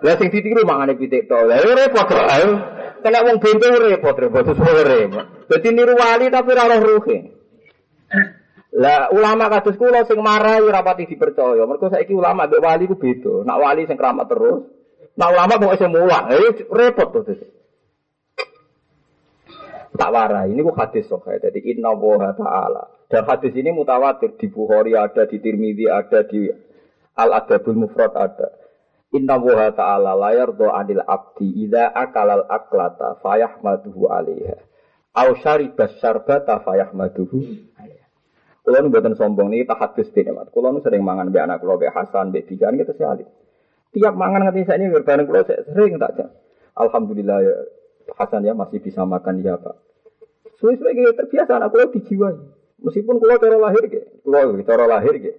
[0.05, 1.41] Lah sing ditiru mangane pitik to.
[1.49, 2.21] Lah repot to.
[3.01, 5.01] Kena wong bento repot repot sore.
[5.49, 7.17] Dadi niru wali tapi ora roh ruhe.
[8.77, 11.65] Lah ulama kados kula sing marah ora pati dipercaya.
[11.65, 13.49] Mergo saiki ulama mbek wali ku beda.
[13.49, 14.69] Nak wali sing keramat terus,
[15.19, 16.25] nak ulama kok isih mulang.
[16.31, 17.35] Eh repot to.
[19.99, 21.51] Tak warai, ini ku hadis sok ya.
[21.51, 23.11] Jadi inna wa ta'ala.
[23.11, 26.47] Dan hadis ini mutawatir di Bukhari ada, di Tirmidzi ada, di
[27.19, 28.55] Al Adabul Mufrad ada.
[29.17, 34.61] Inna woha ta'ala layar do anil abdi ida akalal aklata fayahmaduhu alaiha.
[35.19, 37.67] Au syaribas syarbata fayahmaduhu
[38.69, 40.53] Kulo nu buatan sombong nih tahadus di nemat.
[40.53, 43.25] Kulo nu sering mangan be anak kulo be Hasan be Bijan gitu sekali.
[43.93, 46.29] Tiap mangan ngerti saya ini berbareng kulo saya sering tak
[46.77, 47.57] Alhamdulillah ya
[48.17, 49.77] Hasan ya masih bisa makan ya pak.
[50.57, 52.37] Suwe-suwe gitu terbiasa anak kulo dijiwai.
[52.85, 55.39] Meskipun kulo cara lahir gitu, kulo cara lahir gitu.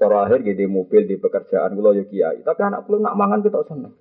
[0.00, 2.40] Cara akhir gitu mobil di pekerjaan kulo yo kiai.
[2.40, 3.94] Tapi anak kulo nak mangan kita seneng.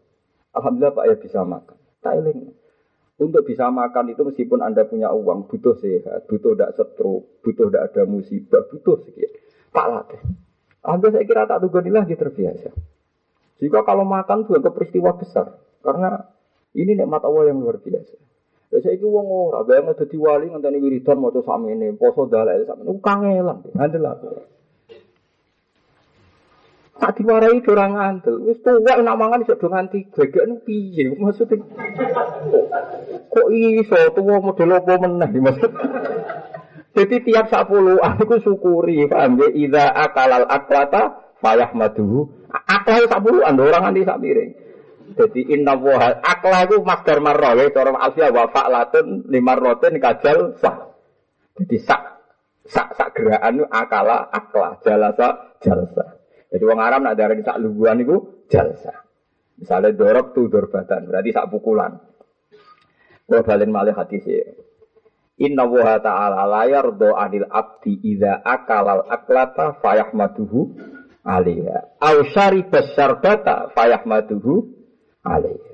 [0.56, 1.78] Alhamdulillah Pak ya bisa makan.
[2.00, 2.56] Tak eling.
[3.20, 7.92] Untuk bisa makan itu meskipun Anda punya uang, butuh sehat, butuh tidak stroke, butuh tidak
[7.92, 9.28] ada musibah, butuh sekian.
[9.76, 10.22] Pak latih.
[10.88, 12.72] Anda saya kira tak tugas lagi terbiasa.
[13.60, 15.60] Jika kalau makan juga ke peristiwa besar.
[15.84, 16.24] Karena
[16.76, 18.16] ini nikmat Allah yang luar biasa.
[18.70, 22.62] Ya saya itu uang orang, bayang ada di wali ngenteni wiridan sama ini, poso dalai
[22.70, 24.14] sama ini, kangelan, nanti lah.
[27.00, 28.44] Tak diwarai ora ngantel.
[28.44, 31.64] Wis tuwek nak mangan iso do nganti glegek piye maksudnya.
[33.32, 35.72] Kok iso tuwa model apa meneh maksud.
[37.00, 42.30] Jadi tiap sapuluhan aku syukuri paham ya idza akalal aklata fayah maduhu.
[42.50, 44.52] Akal sapuluhan orang nganti sak piring.
[45.10, 50.94] Jadi inna wa akla itu masdar marra ya cara alfiah wa fa'latun limarratin kajal sah.
[51.58, 52.02] Jadi sak
[52.70, 56.22] sak sak gerakan itu akala akla jalasa jalsa.
[56.50, 58.94] Jadi wong Arab nak darani sak luguan itu jalsa.
[59.58, 61.98] Misalnya dorok tuh dorbatan berarti sak pukulan.
[63.30, 64.42] Kalau balen malih hati sih.
[65.40, 70.76] Inna wa ta'ala la yardo anil abdi idza akalal aklata fayahmaduhu
[71.24, 72.00] alaiha.
[72.00, 74.68] Au syaribas syarbata fayahmaduhu
[75.24, 75.72] alaiha.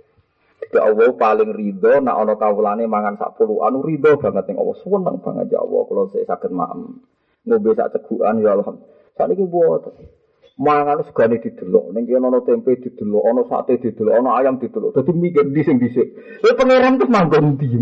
[0.66, 5.18] Jadi Allah paling ridho nak ana kawulane mangan sak anu ridho banget ning Allah seneng
[5.22, 7.00] banget ya Allah kalau saya sakit maem.
[7.46, 8.76] Ngombe sak cegukan ya Allah.
[9.16, 9.94] Saiki buat
[10.56, 15.12] mangan segane didelok ning kene ana tempe didelok ana sate didelok ana ayam didelok dadi
[15.12, 17.76] mikir di sing dhisik lha pangeran tuh manggon ndi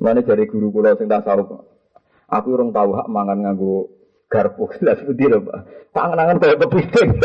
[0.00, 1.60] Mana dari guru kula sing tasawuf.
[2.32, 3.99] Aku urung tahu hak mangan nganggo
[4.30, 4.70] garpu.
[4.86, 5.58] Lah seperti lho, Pak.
[5.90, 7.10] Tangan-tangan kaya kepiting.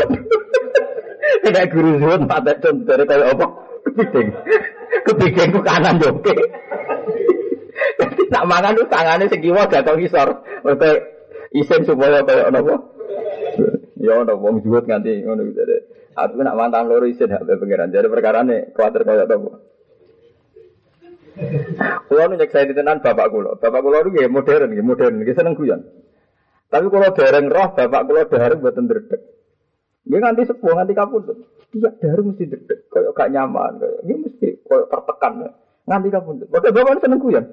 [1.45, 3.45] Nek guru zuhud patek contoh dari kaya apa?
[3.85, 4.27] Kepiting.
[5.07, 6.11] Kepiting ku kanan yo.
[8.33, 10.29] Nak mangan tuh tangannya sing kiwa jatuh ngisor.
[10.65, 10.91] Oke,
[11.53, 12.75] isen supaya kaya apa?
[14.01, 15.61] Ya ono wong zuhud nganti ngono gitu.
[16.17, 17.93] Aku nak mantan loro isen hak pengiran.
[17.93, 19.61] Jadi perkara nih kuatir kaya apa?
[22.07, 23.59] Kulo nu saya tenan bapak kulo.
[23.59, 25.83] Bapak kulo itu modern, nggih modern, nggih seneng guyon.
[26.75, 29.21] Tapi kalau dereng roh bapak kulo dereng buatan dredeg.
[30.11, 31.37] Nggih nganti sepuh nganti kapundhut.
[31.71, 35.55] Dia dereng mesti dredeg, koyo gak nyaman, nggih mesti koyo tertekan.
[35.87, 36.51] Nganti kapundhut.
[36.51, 37.47] Bapak bapak seneng guyon.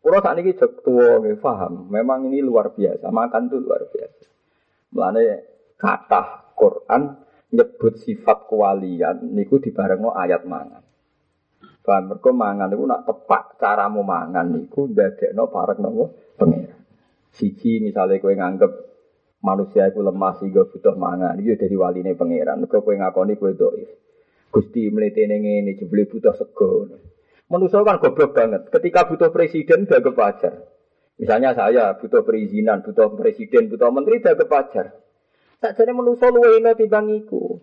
[0.00, 1.92] Kulo saat ini jek tua, nggih paham.
[1.92, 4.24] Memang ini luar biasa, makan tuh luar biasa.
[4.96, 5.24] Mulane
[5.76, 7.02] kata Quran
[7.52, 10.80] nyebut sifat kewalian niku dibarengno ayat mangan.
[11.84, 16.81] Paham mergo mangan niku nak tepak caramu mangan niku ndadekno parek nopo pengira.
[17.32, 18.72] Siji misalnya kowe nganggep
[19.40, 22.60] manusia itu lemah sehingga butuh mangan, itu dari waline pangeran.
[22.60, 23.90] Mergo kowe ngakoni kowe dhaif.
[24.52, 26.84] Gusti mletene ngene jebule butuh sego.
[27.48, 28.68] Manusia kan goblok banget.
[28.68, 30.68] Ketika butuh presiden dia kepajar.
[31.16, 34.96] Misalnya saya butuh perizinan, butuh presiden, butuh menteri dia kepajar.
[35.60, 37.60] Tak jadi manusia luwe timbang iku.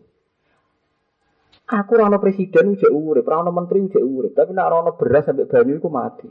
[1.69, 5.77] Aku rano presiden udah urip, rano menteri udah urip, tapi nak rano beras sampai banyu
[5.77, 6.25] itu mati.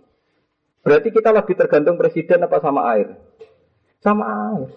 [0.83, 3.19] Berarti kita lebih tergantung presiden apa sama air?
[3.99, 4.69] Sama air.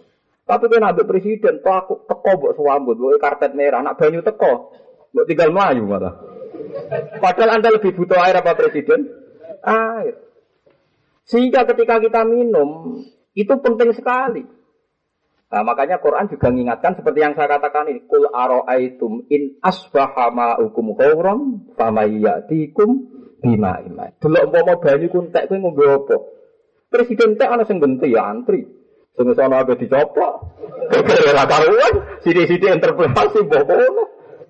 [0.45, 4.73] Tapi kan ambil presiden, toh aku teko buat suambut, buat karpet merah, nak banyu teko,
[5.13, 6.17] buat tinggal melayu malah.
[7.21, 9.07] Padahal anda lebih butuh air apa presiden?
[9.63, 10.19] Air.
[11.23, 12.99] Sehingga ketika kita minum,
[13.31, 14.43] itu penting sekali.
[15.51, 20.95] Nah, makanya Quran juga mengingatkan seperti yang saya katakan ini, kul aro'aitum in asbaha ma'ukum
[20.95, 23.10] ghauram famayyatikum
[23.41, 24.05] bima ima.
[24.21, 26.15] Delok umpama banyu ku entek kowe ngombe apa?
[26.93, 28.61] Presiden tek ana sing benti ya antri.
[29.17, 30.33] Sing sono ape dicoplok.
[30.91, 34.03] Ora karuan, sithik-sithik interpretasi mbok ngono.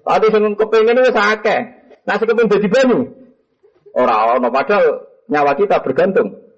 [0.03, 1.61] Ada sing kepengin wis akeh.
[2.03, 2.99] Nah sing kepengin dadi banyu.
[3.95, 6.51] Ora ana padahal nyawa kita bergantung.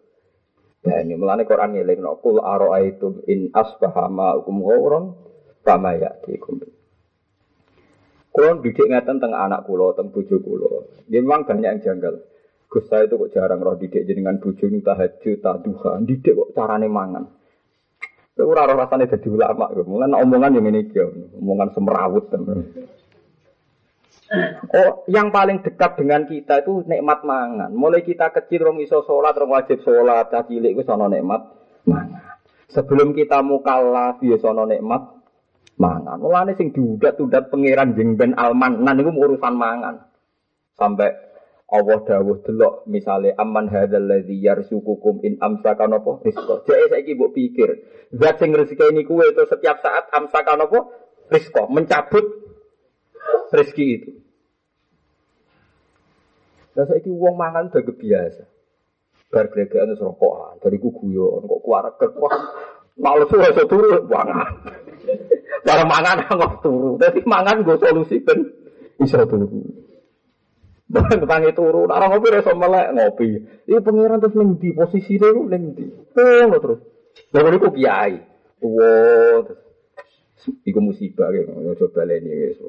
[0.83, 5.15] Ya ini melane Quran ngiling no kul aro'aitum in asbaha ma'ukum ghauron
[5.63, 6.59] fama ya'tikum.
[8.33, 10.89] Kulon didik ngeten teng anak kulo, teng bojo kulo.
[11.05, 12.17] Memang banyak yang janggal.
[12.65, 15.91] Gus saya itu kok jarang roh didik jenengan bojo nu tahajud, duha.
[16.01, 17.29] Didik kok carane mangan.
[18.33, 19.69] Kowe ora roh rasane ulama.
[19.85, 20.89] Mulane omongan yang ini
[21.37, 22.33] omongan semrawut.
[24.73, 27.69] Oh, yang paling dekat dengan kita itu nikmat mangan.
[27.69, 31.53] Mulai kita kecil rong iso sholat, rong wajib sholat, cilik wis ana nikmat
[31.85, 32.41] mangan.
[32.73, 35.22] Sebelum kita mukallaf ya ana nikmat
[35.77, 36.17] mangan.
[36.21, 40.05] Mulane sing diudat-udat pangeran jeng ben alman, nan niku urusan mangan.
[40.73, 41.13] Sampai
[41.73, 46.61] Allah dawuh delok misale aman hadzal ladzi yarzuqukum in amsaka napa rizqa.
[46.69, 47.69] Jek saiki mbok pikir,
[48.13, 50.85] zat sing rezeki kuwe itu setiap saat amsaka napa
[51.33, 52.25] rizqa, mencabut
[53.49, 54.11] rezeki itu.
[56.77, 58.43] Lah saiki wong mangan udah biasa.
[59.33, 62.13] Bar gregekan wis rokokan, dari ku guyon kok kuarek kok
[63.01, 64.61] males wae turu mangan.
[65.73, 67.01] Bareng mangan kok turu.
[67.01, 68.45] Dadi mangan go solusi ben
[69.01, 69.49] iso turu.
[70.85, 73.27] Bareng tangi turu, ora ngopi iso melek ngopi.
[73.65, 75.85] Iki pengiran terus ning di posisi ku ning ndi?
[76.13, 76.79] Oh, terus.
[77.33, 78.21] Lah niku kiai.
[78.61, 78.93] Tuwa
[80.43, 82.59] Iku musibah gitu, coba leni wis.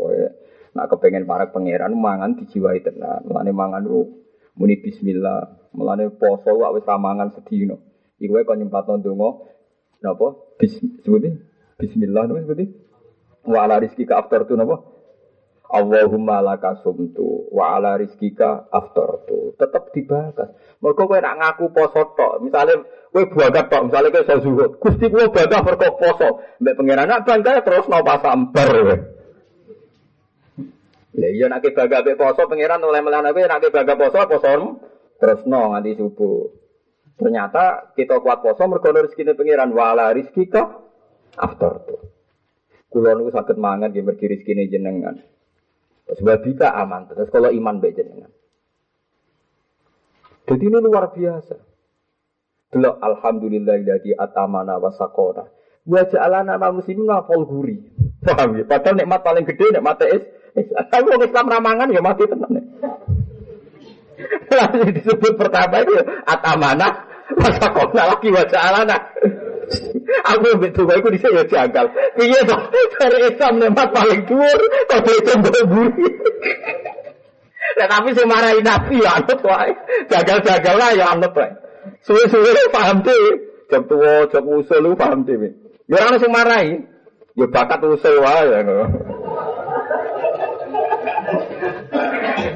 [0.79, 3.27] Nak kepengen para pangeran mangan dijiwai tenan.
[3.27, 4.23] Mulane mangan lu
[4.55, 5.75] muni bismillah.
[5.75, 7.75] Mulane poso wae wis mangan sedina.
[8.23, 9.43] Iku kon nyempatno donga
[10.07, 10.55] napa?
[10.55, 10.79] Bis
[11.75, 12.84] Bismillah napa sebuti?
[13.45, 14.81] Wa ala rizkika aftartu napa?
[15.75, 19.57] Allahumma laka sumtu wa ala rizkika aftartu.
[19.61, 20.53] Tetep dibahas.
[20.81, 24.71] Mergo kowe nak ngaku poso tok, misale kowe bagat tok, misale kowe iso zuhud.
[24.79, 26.29] Gusti kula bagat mergo poso.
[26.61, 28.97] Mbek pangeran nak bangga terus napa sambar kowe.
[31.15, 34.53] Iya nek baga be poso pangeran oleh melan aku nek baga poso poso
[35.19, 36.49] terus no nganti subuh.
[37.19, 40.69] Ternyata kita kuat poso mergo rezeki pangeran wala rezeki kok
[41.35, 42.14] after tuh.
[42.95, 45.19] Kulo niku saged mangan nggih mergi rezekine jenengan.
[46.07, 48.31] Sebab kita aman terus kalau iman baik jenengan.
[50.47, 51.59] Jadi ini luar biasa.
[52.71, 55.51] Delok alhamdulillah jadi atamana wasakona.
[55.91, 57.83] Wa ja'alana muslimin wa guri.
[58.23, 58.65] Paham ya?
[58.65, 60.23] Padahal nikmat paling gede nikmat es
[60.87, 62.63] tapi orang Islam ramangan ya mati tenan.
[64.55, 65.99] Lalu disebut pertama itu
[66.31, 68.97] atamana masa kona lagi wajah alana.
[70.25, 71.87] Aku yang betul aku di ya jagal.
[72.17, 72.61] Iya toh
[73.01, 74.59] dari Islam nemat paling dhuwur
[74.89, 75.33] kok itu
[75.69, 76.09] buri.
[77.75, 79.73] Nah, tapi sing marahi Nabi ya anut wae.
[80.07, 81.51] Jagal-jagal lah ya anut wae.
[82.07, 83.51] Suwe-suwe paham tuh.
[83.73, 85.51] Jam tua, jam usul lu paham tuh.
[85.91, 86.85] Ya orang sing marahi.
[87.35, 88.59] Ya bakat usul wae ya.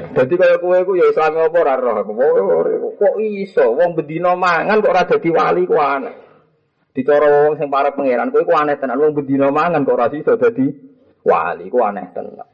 [0.09, 2.03] Jadi kaya kowe iku ya Islam apa ora.
[2.99, 6.28] Kok iso wong bedino mangan kok ora dadi wali ku aneh.
[6.89, 10.33] Dicara wong sing para pangeran kowe ku aneh tenan wong bedino mangan kok ora iso
[10.35, 10.65] dadi
[11.21, 12.49] wali ku aneh tenan.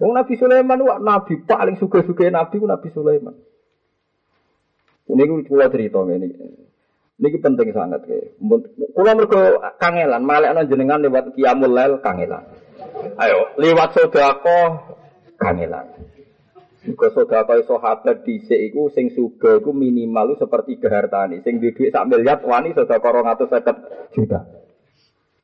[0.00, 3.36] Wong Nabi Sulaiman wak nabi paling suka-suka nabi ku Nabi Sulaiman.
[5.06, 6.28] Ini ku kula cerita ngene.
[7.16, 8.36] Niki penting sangat ke.
[8.92, 12.44] Kula mergo kangelan, malek jenengan lewat kiamul lail kangelan.
[13.16, 14.92] Ayo, lewat sedekah
[15.40, 16.15] kangelan.
[16.86, 21.42] Muga sedekah sahabat dhisik iku sing sugih iku minimal seperti hartane.
[21.42, 24.46] Sing duwe dhuwit sak miliar wani sedekah 250 juta.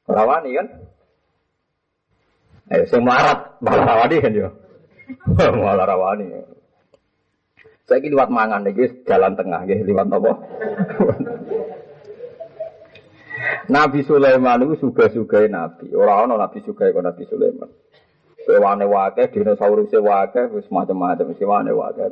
[0.07, 0.66] Ora wani kan?
[2.70, 4.49] Ayo sing marat malah rawani kan yo.
[5.66, 6.47] malah rawani.
[7.82, 10.32] Saya ini lewat mangan nih, jalan tengah, gitu, lewat apa?
[13.74, 15.90] Nabi Sulaiman itu suga-suga Nabi.
[15.90, 17.66] Orang-orang Nabi suga Nabi Sulaiman.
[18.47, 22.11] Hewane wae, dinosaurus wae, wis macam-macam wae.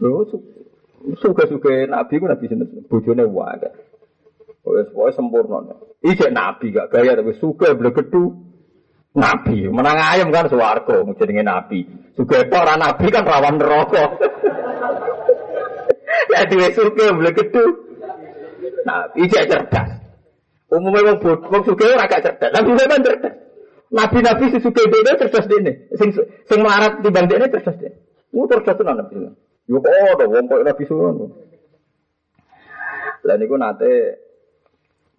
[0.00, 0.24] Lho
[1.18, 3.68] suka-suka nabi ku nabi sinten bojone wae.
[4.64, 5.76] Wis wae sempurna.
[6.00, 8.48] Iki nabi gak gaya tapi suka blegedu.
[9.18, 11.80] Nabi, menang ayam kan swarga jenenge nabi.
[12.14, 14.04] Suka tok nabi kan rawan neraka.
[16.32, 17.64] Jadi wis suka blegedu.
[18.88, 19.90] Nabi cerdas.
[20.68, 22.52] Umumnya wong bodoh, wong suka ora gak cerdas.
[22.52, 23.47] Nabi memang cerdas.
[23.88, 25.72] Nabi-nabi sesuka dene cerdas dene.
[25.96, 26.12] Sing
[26.44, 27.96] sing melarat timbang dene cerdas dene.
[28.36, 29.14] Mu cerdas tenan Nabi.
[29.68, 31.28] Yo kok ada wong kok Nabi Sulaiman.
[33.24, 33.92] Lah niku nate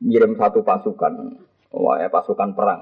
[0.01, 1.13] ngirim satu pasukan.
[1.70, 2.82] Wah, ya, pasukan perang.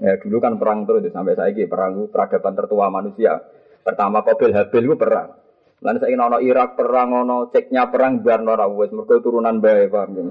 [0.00, 3.44] Ya dulu kan perang terus sampai saya perang peradaban tertua manusia.
[3.84, 5.36] Pertama Qabil Habil itu perang.
[5.82, 10.30] Lan saya ingin Irak perang, ono ceknya perang biar nora wes mereka turunan bayi paham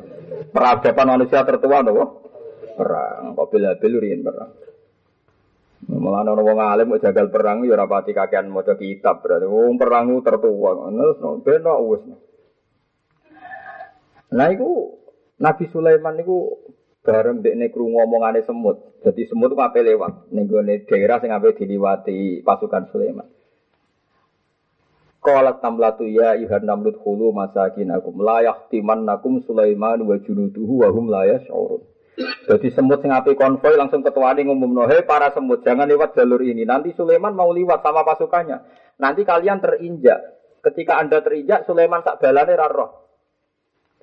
[0.50, 2.04] Peradaban manusia tertua nopo
[2.74, 3.38] perang.
[3.38, 4.71] Qabil Habil riyen perang.
[5.90, 9.82] Malah ana wong alim mau jagal perang ya ora pati kakean maca kitab berarti wong
[9.82, 10.78] perang tertua.
[10.78, 12.02] Ngono ben wis.
[14.32, 14.70] Nah iku
[15.42, 16.62] Nabi Sulaiman niku
[17.02, 19.02] bareng dekne krungu omongane semut.
[19.02, 23.28] Jadi semut ape lewat ning gone daerah sing ape diliwati pasukan Sulaiman.
[25.22, 31.30] Qalat tamlatu ya ayuhan namlut khulu masakinakum la yahtimannakum Sulaiman wa junuduhu wa hum la
[31.30, 31.91] yash'urun.
[32.20, 36.68] Jadi semut sing api konvoy langsung ketuane ngumumno, "Hei para semut, jangan lewat jalur ini.
[36.68, 38.58] Nanti Sulaiman mau lewat sama pasukannya.
[39.00, 40.20] Nanti kalian terinjak.
[40.62, 43.02] Ketika Anda terinjak, Sulaiman tak balane roh.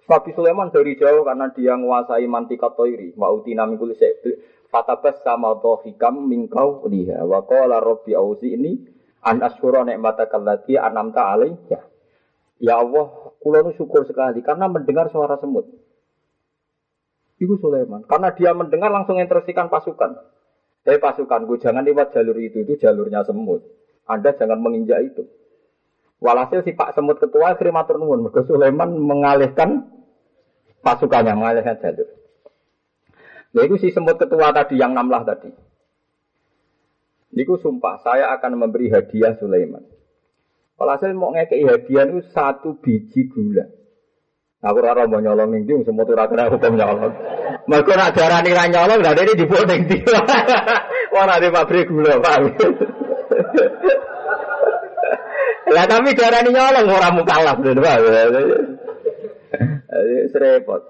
[0.09, 3.13] Nabi Sulaiman dari jauh karena dia menguasai mantika toiri.
[3.13, 3.93] Ma'utina mingkul
[4.69, 7.25] Fatabas sama hikam mingkau liha.
[7.25, 8.73] Wa qala rabbi auzi ini
[9.25, 11.81] an asyura ni'mataka allati anamta alaiya.
[12.61, 15.69] Ya Allah, kula syukur sekali karena mendengar suara semut.
[17.39, 18.03] Iku Sulaiman.
[18.07, 20.19] Karena dia mendengar langsung instruksikan pasukan.
[20.89, 23.61] Eh pasukan, gue jangan lewat jalur itu, itu jalurnya semut.
[24.09, 25.29] Anda jangan menginjak itu.
[26.19, 28.27] Walhasil si Pak Semut Ketua akhirnya matur nuwun.
[28.43, 29.87] Sulaiman mengalihkan
[30.83, 32.09] pasukannya, mengalihkan jalur.
[33.55, 35.53] Nah itu si Semut Ketua tadi yang namlah tadi.
[37.37, 39.85] Niku sumpah, saya akan memberi hadiah Sulaiman.
[40.81, 43.78] Walhasil mau ngekei hadiah itu satu biji gula.
[44.59, 47.15] Aku ora mau nyolong ning ndi semua ora kena hukum nyolong.
[47.71, 50.03] Mergo nak darani ra nyolong lha dene dibuat ning ndi.
[51.19, 52.37] Ora di pabrik gula, Pak.
[55.75, 57.99] Lah tapi darani nyolong ora mukallaf lho, Pak.
[60.35, 60.83] Serepot.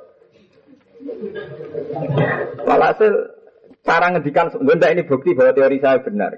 [2.64, 3.12] Walhasil
[3.84, 6.32] cara ngedikan sebenarnya ini bukti bahwa teori saya benar.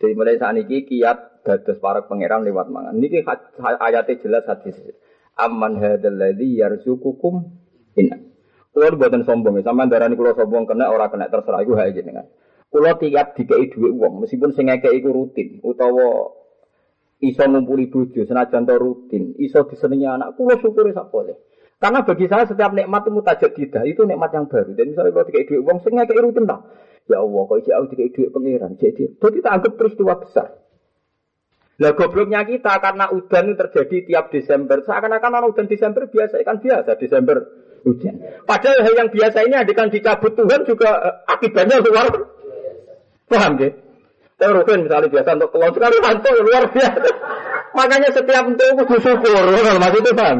[0.00, 2.96] Jadi mulai saat ini kiat dados para pangeran lewat mangan.
[2.96, 3.20] Ini
[3.60, 4.80] ayatnya jelas hadis.
[5.34, 7.34] Amman hadzal ladzi yarzuqukum
[7.98, 8.08] in.
[8.74, 12.26] Kulo buatan sombong, sama darani kulo sombong kena orang kena terserah iku hae jenengan.
[12.66, 16.26] Kulo tiap dikei duit uang, meskipun sing ngekei iku rutin, utawa
[17.22, 21.38] iso ngumpuli bojo senajan to rutin, iso disenengi anak, kulo syukuri sak boleh.
[21.78, 24.72] Karena bagi saya setiap nikmat itu mutajadidah, itu nikmat yang baru.
[24.72, 26.60] Dan misalnya kalau dikei duit uang, sing ngekei rutin tak?
[27.04, 28.72] Ya Allah, kok iki aku dikei duit pangeran.
[28.80, 30.63] Jadi, jadi tak anggap peristiwa besar.
[31.82, 34.78] Lah gobloknya kita karena udan terjadi tiap Desember.
[34.86, 37.42] Seakan-akan orang udan Desember biasa kan biasa Desember
[37.82, 38.14] hujan.
[38.46, 42.08] Padahal hal yang biasa ini adegan dicabut Tuhan juga eh, akibatnya luar
[43.24, 43.70] Paham ya?
[44.44, 47.10] Rutin misalnya biasa untuk keluar sekali hantu luar biasa.
[47.72, 49.44] Makanya setiap untuk itu syukur,
[49.80, 50.38] maksudnya paham?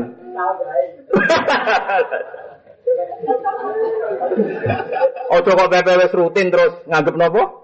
[5.32, 7.63] Ojo kok PPWS rutin terus nganggep nopo?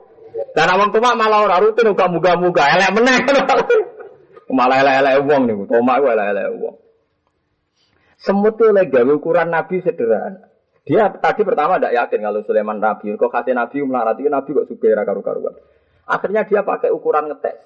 [0.57, 3.18] Dan awang tumak malah ora rutin uga muga-muga elek meneh.
[4.51, 6.76] malah elek-elek wong niku, tomak ku elek-elek wong.
[8.20, 10.51] Semut itu gawe ukuran Nabi sederhana.
[10.84, 13.16] Dia tadi pertama tidak yakin kalau Sulaiman Nabi.
[13.16, 15.57] Kok kasih Nabi melarati Nabi kok supaya karu-karuan.
[16.05, 17.57] Akhirnya dia pakai ukuran ngetes.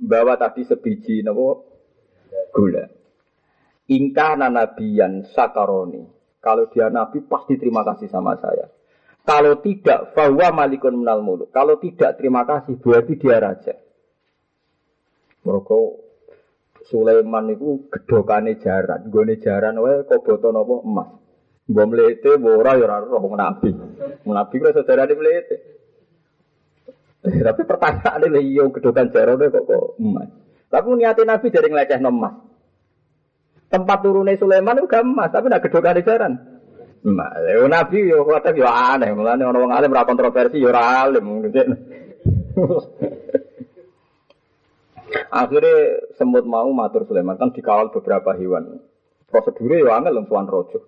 [0.00, 1.66] Bawa tadi sebiji nopo
[2.54, 2.86] gula.
[3.90, 6.14] Ingka nabiyan sakaroni.
[6.40, 8.68] Kalau dia nabi pasti terima kasih sama saya.
[9.24, 11.48] Kalau tidak, bahwa malikun menal muluk.
[11.48, 13.74] Kalau tidak terima kasih, berarti dia raja.
[15.44, 15.78] Mereka
[16.84, 21.08] Sulaiman itu gedokane jaran, gue jaran wae kok boto nopo emas.
[21.64, 23.72] Mbok mlete ora ya roh nabi.
[24.28, 25.16] Nabi kok saudara di.
[27.24, 30.28] Eh, tapi pertanyaan ini iya gedokan jarone kok kok emas.
[30.68, 32.34] Tapi niatin nabi dari ngeleceh emas.
[33.72, 36.53] Tempat turunnya Sulaiman itu emas, tapi nak gedokan jaran.
[37.04, 37.36] Emas.
[37.44, 41.44] Ya nabi yo kata yo aneh, mulane orang alim ora kontroversi yo ora alim.
[45.30, 48.80] Akhirnya semut mau matur Sulaiman kan dikawal beberapa hewan.
[49.28, 50.80] Prosedurnya yo angel tuan rojo.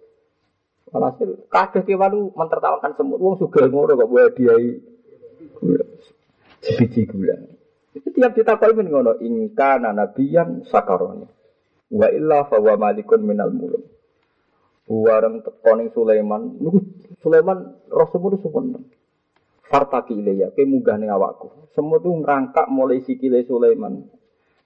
[0.94, 3.20] Alhasil kabeh kewan mentertawakan semut.
[3.20, 4.56] Wong suka ngono kok buat dia
[6.64, 7.36] sebiji gula.
[7.92, 11.28] Itu tiap ditakoi men ngono ingka nabiyan sakaroni.
[11.92, 13.95] Wa illa fa wa malikun minal muluk.
[14.86, 16.78] Buareng tekoning Sulaiman, niku
[17.18, 17.58] Sulaiman
[17.90, 18.86] roh semut sumpun.
[19.66, 21.74] Fartaki ilayya, ke munggah ning awakku.
[21.74, 24.06] Semut itu ngerangkak mulai sikile Sulaiman.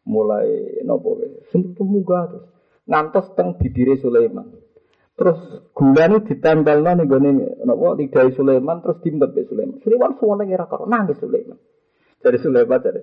[0.05, 1.17] Mulai nopo
[1.49, 2.45] Semut itu munggah terus.
[2.85, 4.45] Ngantos teng bibire Sulaiman.
[5.17, 5.41] Terus
[5.77, 9.81] ini ditempel nih gue nih, nopo lidah Sulaiman terus dimbet be Sulaiman.
[9.81, 11.57] Sulaiman semua lagi rakar nangis Sulaiman.
[12.21, 13.01] Dari Sulaiman dari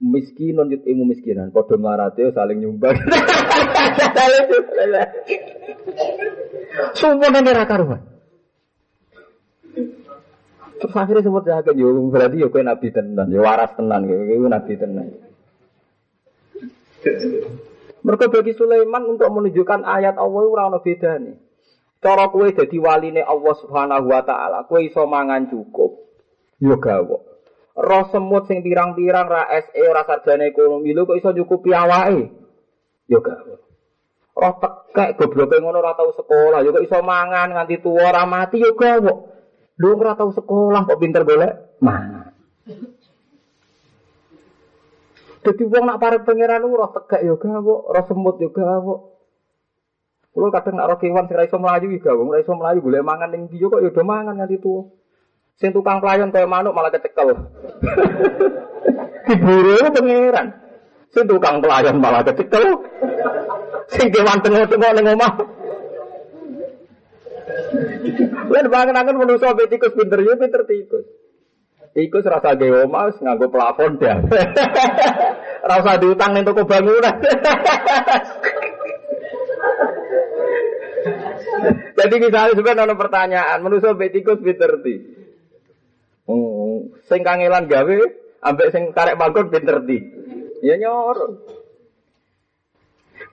[0.00, 2.96] miskin nonjut ilmu miskinan, podo marate saling nyumbang.
[6.96, 7.82] Semua nih rakar
[10.76, 14.74] Terus akhirnya dia agak jauh berarti ya kue nabi tenan, ya waras tenan, ya nabi
[14.76, 15.08] tenan.
[18.04, 21.36] Mereka bagi Sulaiman untuk menunjukkan ayat Allah ora ono nih.
[21.96, 25.96] Cara kue jadi waline Allah Subhanahu wa taala, kue iso mangan cukup.
[26.60, 27.18] Yo gawe.
[27.76, 32.32] Roh semut sing pirang-pirang ra SE ora sarjana ekonomi lho kok iso nyukupi awake.
[33.08, 33.65] Yo gawe.
[34.36, 38.60] Roh tekek gobloke ngono ora tau sekolah, yo kok iso mangan nganti tuwa ora mati
[38.60, 39.12] yo gawe.
[39.80, 42.36] Lho ora tau sekolah kok pinter golek mangan.
[45.40, 48.96] Jadi wong nak parek pangeran roh tegak yo gawe, roh semut yo gawe.
[50.36, 53.56] Kulo kadang nak kewan sing ra iso mlayu iki gawang, ra golek mangan ning ndi
[53.56, 54.84] kok ya do mangan nganti tuwa.
[55.56, 57.32] Sing tukang pelayan kaya manuk malah kecekel.
[59.26, 60.46] Diburu pangeran.
[61.08, 62.84] Sing tukang pelayan malah kecekel.
[63.94, 65.32] Sing kewan tengok-tengok ning omah.
[68.46, 71.06] Lan bangun-bangun manusa tikus pinter ya pinter tikus.
[71.94, 74.20] Tikus rasa gawe omah nganggo plafon dah.
[75.70, 77.16] Rasa diutang ning toko bangunan.
[81.96, 85.16] Jadi misalnya sebenarnya ada pertanyaan, manusia betikus biterti.
[86.28, 87.98] Oh, sing kangelan gawe,
[88.44, 89.98] ambek sing karek bangkut biterti.
[90.62, 91.40] Ya nyor.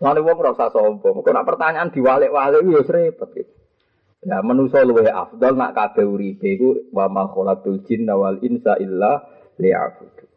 [0.03, 1.23] Lalu wong rasa sombong.
[1.23, 3.53] Kok nak pertanyaan diwalik-walik ya repot gitu.
[4.23, 9.19] Ya manusia luwe afdal nak kabeh uripe iku wa ma khalaqul jinna wal insa illa
[9.59, 10.31] liya'budun.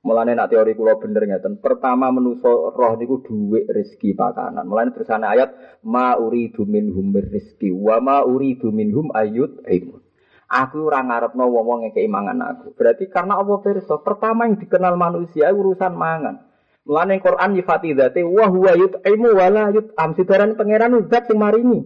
[0.00, 1.60] Mulane nak teori kula bener ngeten.
[1.60, 4.64] Pertama menuso roh niku dhuwit rezeki pakanan.
[4.64, 10.00] Mulane tersane ayat ma uridu minhum rizki wa ma uridu minhum imun.
[10.46, 12.70] Aku ora ngarepno wong-wong ngekeki mangan aku.
[12.78, 16.45] Berarti karena Allah pirsa, pertama yang dikenal manusia urusan mangan.
[16.86, 20.14] Mulane Quran nyifati dzate wa huwa yut'imu wa la yut'am.
[20.14, 21.82] Sidaran pangeran zat sing maringi.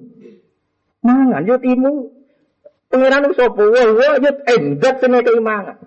[1.01, 2.13] Mangan yutimu.
[2.93, 3.65] Pangeran sapa?
[3.65, 5.81] Wa huwa yut'im zat sing ngekeki mangan.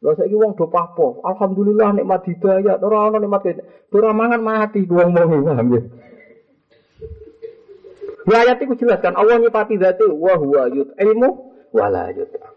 [0.00, 1.20] Lha saiki wong do papo.
[1.20, 3.60] Alhamdulillah nikmat hidayah, ora ana nikmat.
[3.92, 5.82] Ora mangan mati wong mau paham ya.
[8.26, 11.28] Ya ayat itu jelas kan Allah nyipati zati wa huwa yut'imu
[11.76, 12.56] wa la yut'am.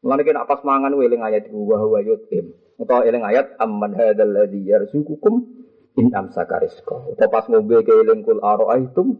[0.00, 2.56] Mulane kena pas mangan eling ayat wa huwa yutim.
[2.78, 5.34] Utawa eling ayat amman hadzal ladzi yarzuqukum
[5.98, 7.10] in amsaka rizqa.
[7.10, 9.18] Utawa pas ngombe keling kul ara'aitum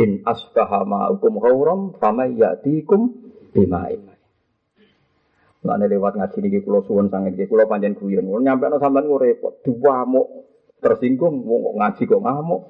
[0.00, 3.12] in asbaha ma'ukum ghauram famay ya'tikum
[3.52, 4.16] bima'in.
[5.60, 8.28] Mulane lewat ngaji niki kula suwun sanget iki kula panjen guyon.
[8.28, 10.28] Nyampe ana sampean ku repot, diwamuk,
[10.78, 12.62] tersinggung, mau ngaji kok ngamuk.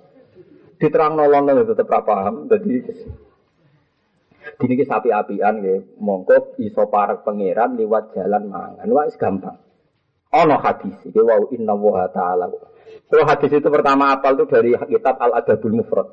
[0.81, 2.49] Diterang nolong tetep ra paham.
[2.49, 2.83] Dadi
[4.57, 8.89] Dini sapi apian ya, mongko iso parek pangeran lewat jalan mangan.
[8.89, 9.66] Wah, gampang.
[10.37, 12.53] Ono hadis, ya wow inna wa ta'ala.
[13.07, 16.09] Kalau hadis itu pertama apal itu dari kitab Al Adabul Mufrad.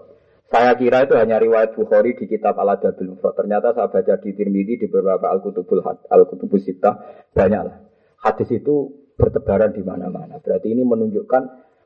[0.47, 3.33] Saya kira itu hanya riwayat Bukhari di kitab Al Adabul Mufrad.
[3.35, 6.95] Ternyata saya baca di Tirmidzi di beberapa Al Kutubul Al Kutubus Sita
[7.33, 7.83] banyaklah.
[8.23, 10.39] Hadis itu bertebaran di mana-mana.
[10.39, 11.41] Berarti ini menunjukkan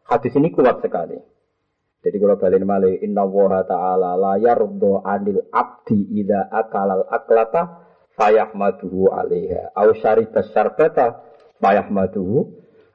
[0.06, 1.18] hadis ini kuat sekali.
[2.04, 7.84] Jadi kalau balik malih inna wa ta'ala la yardo anil abdi ida akalal aklata
[8.16, 11.27] fayahmaduhu alaiha au syariba syarbata
[11.62, 12.38] fayahmaduhu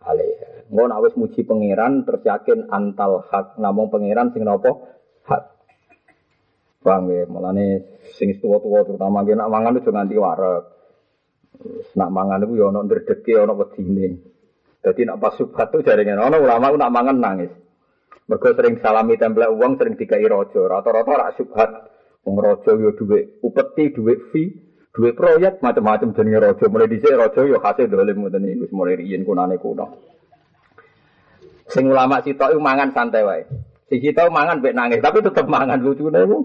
[0.03, 0.71] alaiha.
[0.73, 2.25] Ngon awis muji pangeran terus
[2.73, 4.73] antal hak namung pangeran sing napa
[5.29, 5.43] hak.
[6.83, 10.65] Paham ya, mulane sing tuwa-tuwa terutama ki nak mangan aja nganti wareg.
[11.95, 14.09] Nak mangan iku ya ana ana wedine.
[14.83, 17.53] Dadi nak pas subhat tuh jaringan ana ulama nak mangan nangis.
[18.27, 20.67] Mergo sering salami templek uang sering dikai rojo.
[20.67, 21.71] Rata-rata rak subhat.
[22.23, 24.55] Wong yo duwe upeti, duwe fee,
[24.93, 26.64] duwe proyek macam-macam jenenge rojo.
[26.68, 29.97] Mulai dhisik rojo yo hasil dolim ngoten iki wis mulai riyen kunane kuno.
[31.72, 33.43] Sing ulama sitok iku mangan santai wae.
[33.88, 36.38] Si kita mangan mek nangis, tapi tetep mangan lucune iku.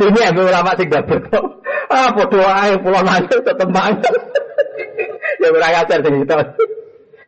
[0.00, 1.44] Ini yang ulama sing gabut kok.
[1.88, 4.04] Ah, podo ae pulau nangis tetep mangan.
[5.40, 6.34] ya ora ngajar sing kita.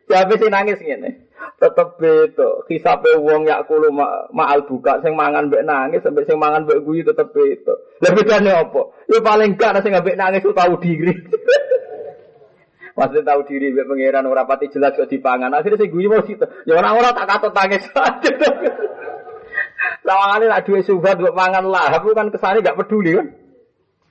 [0.09, 1.32] Ya nangis ngene
[1.63, 2.67] tetep beda.
[2.67, 3.87] Hisabe wong yak kulo
[4.35, 7.79] ma'al buka sing mangan mbek nangis sampai sing mangan mbek guyu tetep beda.
[8.03, 8.81] Lah bedane apa?
[9.07, 11.15] Ya paling gak sing mbek nangis tahu diri.
[12.99, 15.55] Maksudnya tahu diri mbek pangeran ora pati jelas kok dipangan.
[15.55, 16.43] Akhirnya sing guyu situ.
[16.67, 17.87] Ya orang-orang tak katut nangis.
[20.03, 23.27] Lawangane nak duwe subhat mbok mangan lah, aku kan kesane gak peduli kan.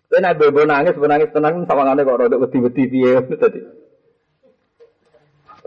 [0.09, 3.13] Kowe nek bebo nangis, nangis tenang sawangane kok rodok wedi-wedi piye
[3.45, 3.61] tadi.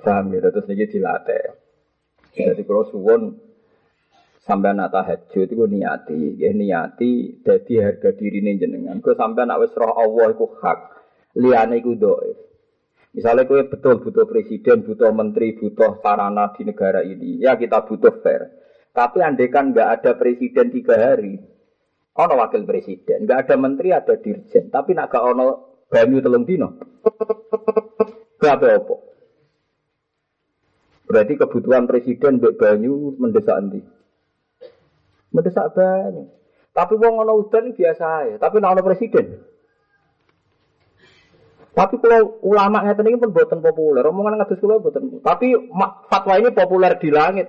[0.06, 1.65] Paham ya, terus niki dilatih.
[2.36, 3.22] Jadi kalau suwon
[4.44, 9.00] sampai nak tahajud itu niati, ya niati jadi harga diri ini jenengan.
[9.00, 10.80] Kau sampai nak roh Allah itu hak,
[11.40, 12.30] liane itu doa.
[13.16, 18.20] Misalnya kau betul butuh presiden, butuh menteri, butuh sarana di negara ini, ya kita butuh
[18.20, 18.52] fair.
[18.92, 21.40] Tapi andai kan nggak ada presiden tiga hari,
[22.16, 24.68] ono wakil presiden, nggak ada menteri, ada dirjen.
[24.68, 25.48] Tapi nak gak ono
[25.88, 26.76] banyu telung dino,
[28.40, 29.05] gak apa-apa.
[31.06, 33.80] Berarti kebutuhan presiden mbek banyu mendesak nanti.
[35.30, 36.30] Mendesak banyu.
[36.76, 39.40] Tapi wong ana udan biasa ya, tapi nek presiden.
[41.76, 45.20] Tapi kalau ulama ngeten ini pun buatan populer, omongan ngatus kula buatan.
[45.20, 45.56] Tapi
[46.08, 47.48] fatwa ini populer di langit.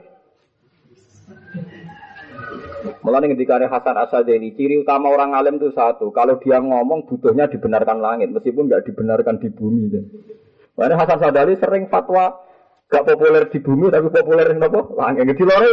[3.07, 7.47] Mulane ketika ada Hasan Asadeni, ciri utama orang alim itu satu, kalau dia ngomong butuhnya
[7.47, 9.95] dibenarkan langit, meskipun nggak dibenarkan di bumi.
[10.75, 12.35] Makanya Hasan Sadali sering fatwa
[12.87, 14.81] Gak populer di bumi tapi populer di apa?
[14.95, 15.71] Langit di lore.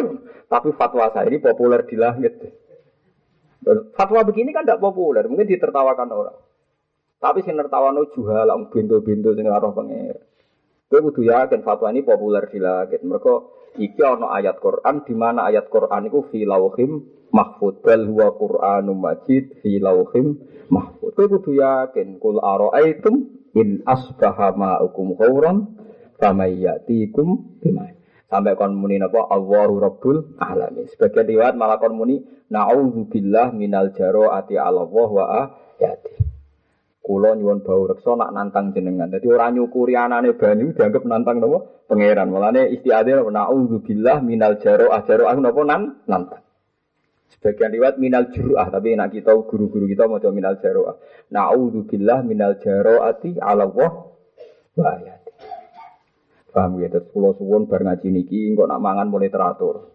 [0.49, 2.33] Tapi fatwa saya ini populer di langit.
[3.93, 6.37] Fatwa begini kan tidak populer, mungkin ditertawakan orang.
[7.21, 10.19] Tapi sing nertawano juhala bintu-bintu sing roh pengir.
[10.91, 13.05] Kowe kudu yakin fatwa ini populer di langit.
[13.05, 13.33] Mereka
[13.79, 18.99] iki ana ayat Quran di mana ayat Quran itu fi lauhim mahfud bal huwa Qur'anum
[18.99, 20.37] majid fi lauhim
[20.67, 21.13] mahfud.
[21.15, 23.15] Kowe yakin kul ara'aitum
[23.53, 25.82] in asbaha ma'ukum ghauran
[26.23, 27.91] Famayyatikum bima.
[28.31, 30.87] Sampai kon muni napa Allahu Rabbul Alamin.
[30.87, 36.15] Sebagian riwayat malah kon muni naudzubillah minal ati ala Allah wa ayati.
[37.03, 39.11] Kulo nyuwun bau reksa nak nantang jenengan.
[39.11, 42.31] Jadi orang nyukuri anane banyu dianggap nantang napa pangeran.
[42.31, 46.43] Mulane istiadah naudzubillah minal jaro'ah jaro'ah napa nan nantang.
[47.33, 50.95] Sebagian riwayat minal juru'ah, tapi nak kita guru-guru kita mau minal jaro'ah.
[51.33, 55.22] Na'udzubillah minal jaro'ati Allah wa ayati.
[56.53, 59.89] Paham ya, terus pulau suwon bar ngaji niki, kok nak mangan mulai teratur.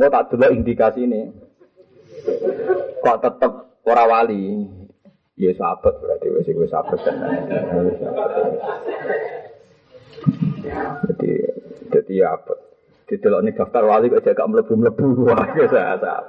[0.00, 1.28] Nggak tak dulu indikasi ini.
[3.04, 3.52] Kok tetep
[3.84, 4.64] ora wali.
[5.36, 7.16] Ya sahabat berarti wes gue sahabat kan.
[11.04, 11.30] Jadi
[11.92, 12.54] jadi ya apa?
[13.04, 16.24] Kalau ini daftar wali kok jaga melebu melebu wah sahabat.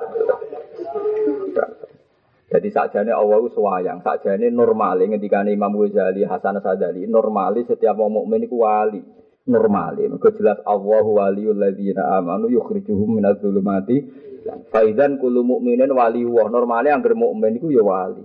[2.52, 8.44] Jadi sajane Allah itu sajane normal ketika Imam Ghazali, Hasan Sadali, normali setiap mau mukmin
[8.44, 9.98] itu wali normal.
[9.98, 13.98] Mereka jelas Allah waliyul ladzina amanu yukhrijuhum minadz zulumati.
[14.74, 16.50] Faidan kullu mu'minin wali wa.
[16.50, 18.22] Normale anggere mukmin iku ya wali.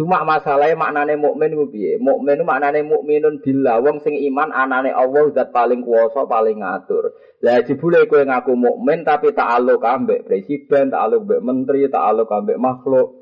[0.00, 1.98] Cuma masalahnya maknane mukmin ku piye?
[2.00, 7.12] Mukmin maknane mukminun billah wong sing iman anane Allah zat paling kuwasa, paling ngatur.
[7.44, 13.19] Lah jebule kowe ngaku mukmin tapi ta'aluk ambek presiden, ta'aluk ambek menteri, ta'aluk ambek makhluk.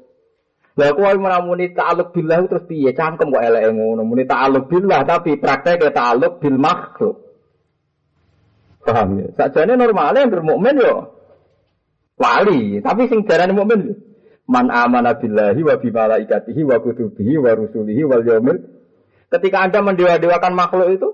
[0.79, 2.95] Lah kowe meramuni ta'aluk billah terus piye?
[2.95, 4.07] Cangkem kok eleke ngono.
[4.07, 7.17] Muni ta'aluk billah tapi prakteknya ta'aluk bil makhluk.
[8.87, 9.27] Paham ya?
[9.35, 11.19] Sakjane normalnya yang bermukmin yo
[12.15, 14.07] wali, tapi sing darane mukmin
[14.49, 18.57] Man amana billahi wa bi malaikatihi wa kutubihi wa rusulihi wal yaumil.
[19.29, 21.09] Ketika Anda mendewa-dewakan makhluk itu,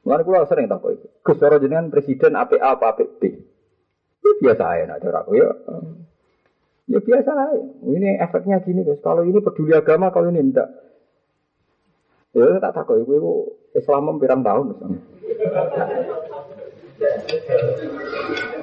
[0.00, 1.06] Mulane kula sering takut itu.
[1.22, 3.36] Gus jenengan presiden apa apa apa B.
[4.18, 5.52] Itu biasa aja nak aku ya.
[6.90, 7.62] Ya biasa aja.
[7.86, 8.98] Ini efeknya gini guys.
[8.98, 10.66] Kalau ini peduli agama, kalau ini enggak.
[12.34, 13.32] Ya tak takut itu, itu
[13.78, 15.00] Islam pirang tahun misalnya.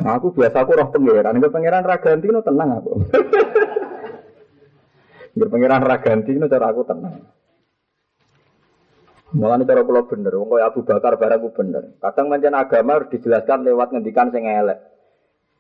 [0.04, 2.92] Nah, aku biasa aku roh pangeran, nggak pangeran raganti no tenang aku.
[5.36, 7.16] Nggak pangeran raganti no cara aku tenang.
[9.36, 12.00] Malah cara pulau bener, wong Abu Bakar barang aku bener.
[12.00, 14.80] Kadang mancan agama harus dijelaskan lewat ngendikan sing elek.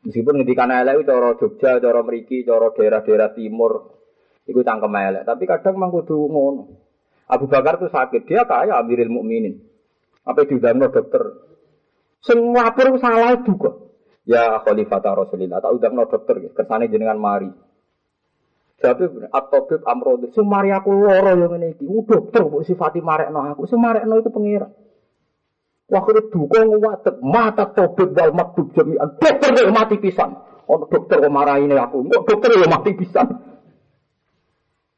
[0.07, 3.91] Meskipun ngendikan elek itu cara Jogja, cara Meriki, cara daerah-daerah timur,
[4.47, 5.27] itu cangkem elek.
[5.27, 6.63] Tapi kadang memang kudu ngono.
[7.27, 9.59] Abu Bakar tuh sakit, dia kaya Amirul Mukminin.
[10.23, 11.23] Apa diundang dokter,
[12.23, 13.83] semua pun salah juga.
[14.27, 17.51] Ya Khalifah Rasulillah, tak udah no dokter, kersane jenengan mari.
[18.79, 21.75] Jadi atobib amrod, semari aku loro yang ini,
[22.07, 24.67] dokter kok sifati no aku, no itu pengira.
[25.87, 30.35] Waktu duka nguwatet, mata tobib wal maktub jami'an, dokter yang mati pisan.
[30.67, 33.27] Oh dokter kok marah ini aku, dokter yang mati pisan.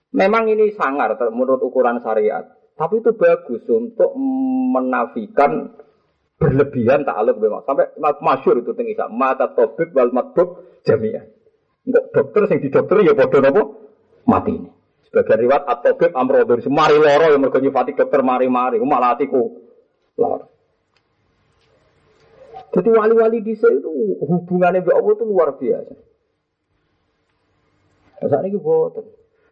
[0.09, 2.41] Memang ini sangar menurut ukuran syariat,
[2.73, 4.17] tapi itu bagus untuk
[4.73, 5.77] menafikan
[6.41, 11.27] berlebihan ta'aluk memang sampai masyur itu tinggi mata tobib wal matbub jamiah
[11.83, 13.61] enggak dokter sing di dokter ya bodoh nopo
[14.25, 14.69] mati ini.
[15.09, 18.77] Sebagai riwayat at-tabib amrodor semari loro yang mergo nyifati dokter mari-mari.
[18.77, 19.41] Malah atiku?
[20.21, 20.58] Loro
[22.69, 23.89] jadi wali-wali di sini itu
[24.21, 25.93] hubungannya dengan Allah itu luar biasa.
[28.19, 29.05] Nah, saat ini boten.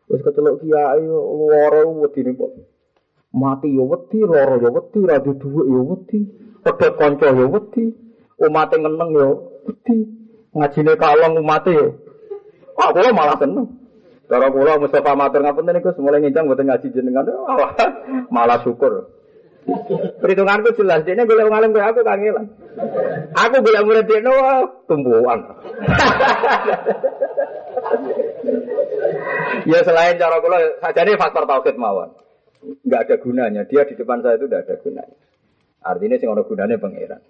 [0.08, 2.52] Wis kecelok kiai loro wedi nih kok.
[3.34, 6.20] Mati yo wedi, loro yo wedi, ra duwe yo wedi.
[6.62, 7.90] Pedot kanca ya wedi.
[8.38, 9.28] Umate ngeneng ya
[9.66, 9.98] wedi.
[10.54, 11.88] Ngajine kalong umate ya.
[12.78, 13.82] Wah, kula malah seneng.
[14.30, 17.26] Cara kula Mustafa matur ngapunten niku mulai ngincang mboten ngaji jenengan.
[17.50, 17.74] Wah,
[18.30, 19.17] malah syukur.
[20.24, 22.48] Perhitunganku jelas, ini boleh ngalim ke aku kangelan.
[23.36, 24.24] Aku boleh murid dia,
[24.88, 25.40] tumbuhan.
[29.68, 32.16] ya selain cara kula, saja ini faktor tauhid mawon.
[32.84, 33.62] Enggak ada gunanya.
[33.68, 35.18] Dia di depan saya itu tidak ada gunanya.
[35.84, 37.22] Artinya sing ono gunane pangeran.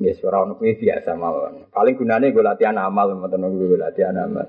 [0.00, 1.68] Ya ora ono kuwi biasa mawon.
[1.70, 4.48] Paling gunane gue latihan amal, mboten gue latihan amal.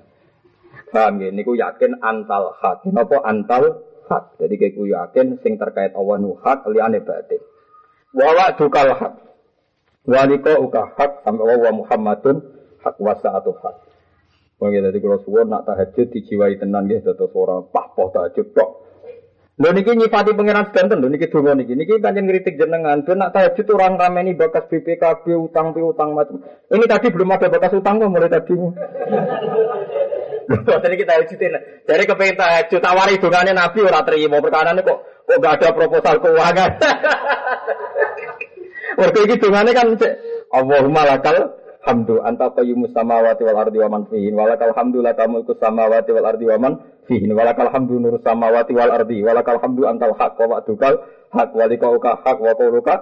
[0.90, 1.30] Paham ya?
[1.30, 2.86] Niku yakin antal hak.
[2.90, 4.40] Napa antal hak?
[4.40, 7.42] Jadi kayak gue yakin sing terkait Allah nu hak liyane batin.
[8.14, 9.14] Wa dukal hak.
[10.04, 12.44] Waliko uka hak sampai wa Muhammadun
[12.84, 13.76] hak wasa atau hak.
[14.60, 18.72] Wong ya, dadi kula suwun nak tahajud dijiwai tenan nggih dados ora pah-pah tahajud tok.
[19.54, 21.76] Lho niki nyifati pangeran sedanten lho niki donga niki.
[21.78, 23.06] Niki pancen ngritik jenengan.
[23.06, 26.42] Ben nak tahajud orang rameni bakas BPKB utang utang macam.
[26.68, 28.56] Ini tadi belum ada bakas utang kok mulai tadi.
[30.84, 31.56] Tadi kita hajutin.
[31.88, 34.44] Jadi kepengen tahajud tawari dongane Nabi ora terima.
[34.44, 36.72] Perkara kok kok gak ada proposal keuangan.
[39.00, 39.88] Mergo iki dongane kan
[40.54, 41.38] Allahumma lakal
[41.84, 44.38] hamdu anta qayyumus samawati wal ardi wa man fihin.
[44.38, 46.74] Walakal hamdu laka mulku samawati wal ardi wa man
[47.10, 47.34] fihin.
[47.34, 49.26] Walakal hamdu nur samawati wal ardi.
[49.26, 50.94] Walakal hamdu antal haq wa wa'dukal
[51.34, 51.50] haq.
[51.58, 52.96] Walikauka haq wa qauluka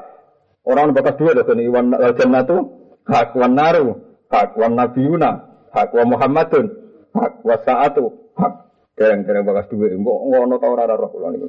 [0.66, 2.70] orang bakas dua loh ini wan jannatu
[3.10, 3.98] haq wan naru
[4.30, 5.30] haq wan nabiyuna
[5.74, 6.66] haq wa muhammadun
[7.16, 8.05] haq wa sa'atu
[8.38, 8.53] haq
[8.95, 11.47] dereng-dereng bakas dua ngono ta ora ora roh kula niku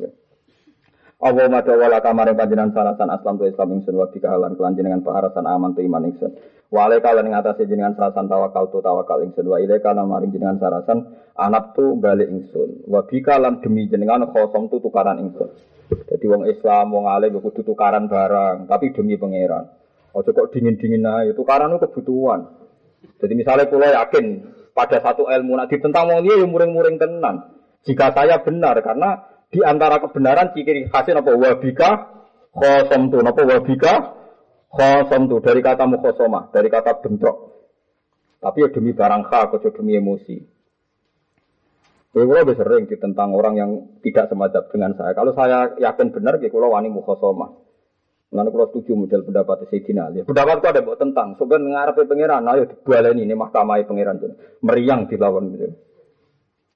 [1.23, 5.47] Allah madha wala kamare panjenengan sarasan aslam tu Islam ingsun wa halan kelan jenengan paharasan
[5.47, 6.35] aman tu iman ingsun.
[6.67, 10.35] Wa alaika lan ing atase jenengan sarasan tawakal tu tawakal ingsun wa ilaika lan maring
[10.35, 12.91] jenengan sarasan anak tu balik ingsun.
[12.91, 15.47] Wa bika lan demi jenengan khosom tu tukaran ingsun.
[16.11, 19.71] Jadi wong Islam wong alim kudu tukaran barang, tapi demi pangeran.
[20.19, 22.51] Ojo kok dingin-dingin ae, tukaran itu kebutuhan.
[23.23, 24.25] Jadi misalnya pulau yakin
[24.73, 27.61] pada satu ilmu nak ditentang wong liya ya muring-muring tenan.
[27.85, 31.91] Jika saya benar karena di antara kebenaran ciri khasnya apa wabika
[32.57, 33.95] khosom tu apa wabika
[34.73, 37.53] khosom tu dari kata mukhosoma dari kata bentrok
[38.41, 40.37] tapi ya demi barang hak atau demi emosi
[42.13, 43.71] Kalau lebih sering tentang orang yang
[44.05, 45.17] tidak semacam dengan saya.
[45.17, 47.57] Kalau saya yakin benar, kalau wani mukhosoma.
[48.33, 50.25] Lalu kalau setuju model pendapat Sayyidina Ali.
[50.25, 51.37] Pendapat itu ada buat tentang.
[51.37, 54.17] Sebenarnya ngarep pengiran, ayo dibaleni ini mahkamah pengiran.
[54.65, 55.69] Meriang dilawan gitu.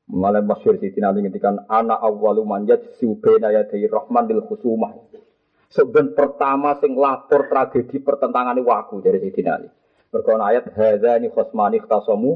[0.07, 4.95] Malah masyhur Siti Ali ketika anak awwalu man yajsu baina yaday rahman lil khusumah.
[5.67, 9.67] Sebenarnya pertama sing lapor tragedi pertentangan waku dari Siti Ali.
[10.15, 12.31] Berkona ayat hadzani khosmani ikhtasamu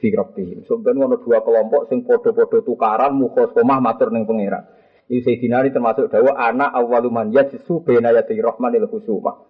[0.00, 0.64] fi rabbihim.
[0.64, 4.64] Sebenarnya ono dua kelompok sing podo-podo tukaran mukhosomah matur ning pangeran.
[5.10, 9.42] Ini Sayyidina Ali termasuk dawa anak awwalu man yajsu baina yaday rahman lil khusumah.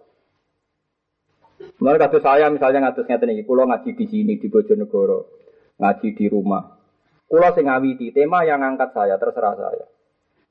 [1.77, 5.29] Mulai kata saya misalnya ngatus ngeten iki, kula ngaji di sini di Bojonegoro,
[5.77, 6.81] ngaji di rumah.
[7.29, 9.85] Kulo sing ngawiti tema yang angkat saya terserah saya.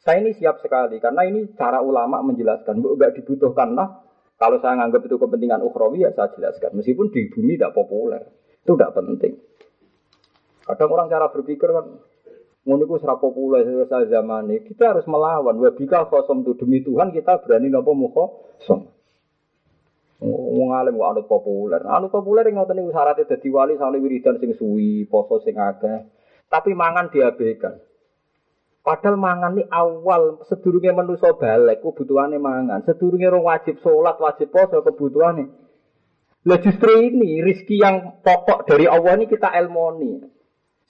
[0.00, 2.80] Saya ini siap sekali karena ini cara ulama menjelaskan.
[2.80, 4.00] Bu gak dibutuhkan lah.
[4.40, 6.72] Kalau saya nganggap itu kepentingan ukhrawi ya saya jelaskan.
[6.72, 8.24] Meskipun di bumi tidak populer,
[8.64, 9.36] itu tidak penting.
[10.64, 12.00] Kadang orang cara berpikir kan,
[12.60, 14.60] Muniku serap populer saya zaman ini.
[14.68, 15.56] Kita harus melawan.
[15.56, 18.24] Wabika kosong itu demi Tuhan kita berani nopo muko
[18.60, 18.84] som.
[20.20, 21.80] Wong alim kok anut populer.
[21.88, 26.12] Anut populer yang ngoten niku syaratnya dadi wali sane wiridan sing suwi, poso sing akeh.
[26.52, 27.80] Tapi mangan diabaikan.
[28.84, 32.84] Padahal mangan ini awal sedurunge manusa balik kebutuhannya mangan.
[32.84, 35.48] Sedurunge orang wajib sholat, wajib poso kebutuhannya.
[36.44, 40.39] Lah justru ini rizki yang pokok dari Allah ini kita elmoni.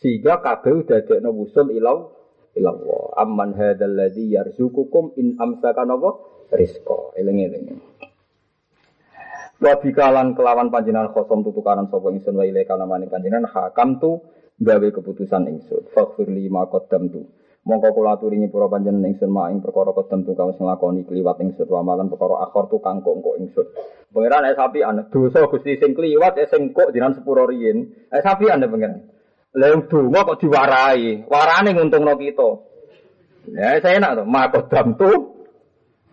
[0.00, 2.16] Sehingga kabeh ada wusul ilau
[2.56, 3.20] ilallah.
[3.20, 6.16] Amman hadzal ladzi yarzuqukum in amsaka napa
[6.56, 7.14] rizqa.
[7.20, 7.76] Eling-eling.
[9.60, 14.24] Wa bikalan kelawan panjenengan khosom tutukanan sapa ingsun wa ilaika namane panjenengan hakam tu
[14.56, 15.92] gawe keputusan ingsun.
[15.92, 17.20] Faghfirli ma qaddamtu.
[17.68, 21.68] Mongko kula aturi nyepura panjenengan ingsun mak ing perkara qaddamtu kang sing lakoni kliwat ingsun
[21.68, 23.68] wa malan perkara akhir tu kang kok ingsun.
[24.16, 28.08] Pangeran es sapi ana dosa Gusti sing kliwat sing kok jenengan sepuro riyin.
[28.08, 29.19] Es sapi ana pangeran.
[29.50, 31.26] Lah donga kok diwarai.
[31.26, 32.50] Warane nguntungno kita.
[33.50, 35.10] Ya saya enak to, ma qaddamtu.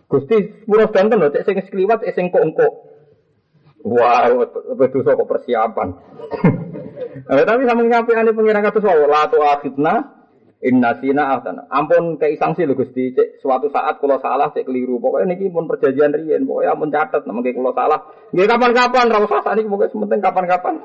[0.07, 2.47] Gusti sepuro danten lho cek sing kliwat es sing kok.
[3.85, 4.31] Wah,
[4.73, 5.89] betul kok persiapan.
[7.17, 10.17] Eh, tapi sama ngapi ane pengiran kata soal latu akhidna
[10.61, 11.65] inna sina ahtana.
[11.67, 15.01] Ampun kayak sanksi lho Gusti, cek suatu saat kalau salah cek keliru.
[15.01, 17.99] Pokoknya niki pun perjanjian riyen, pokoknya ampun catat namanya kalau salah.
[18.31, 20.75] Nggih kapan-kapan ra usah sakniki sementing kapan-kapan.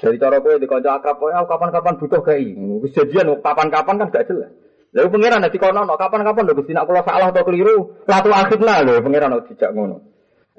[0.00, 2.80] Dari cara kowe dikonco akrab kowe kapan-kapan butuh ini.
[2.80, 4.48] Wis janjian kapan-kapan kan gak jelas.
[4.90, 8.98] Lalu pangeran nanti kono kapan-kapan lho Gusti nak kula salah atau keliru, latu akhirna lho
[9.04, 10.02] pangeran dijak ngono.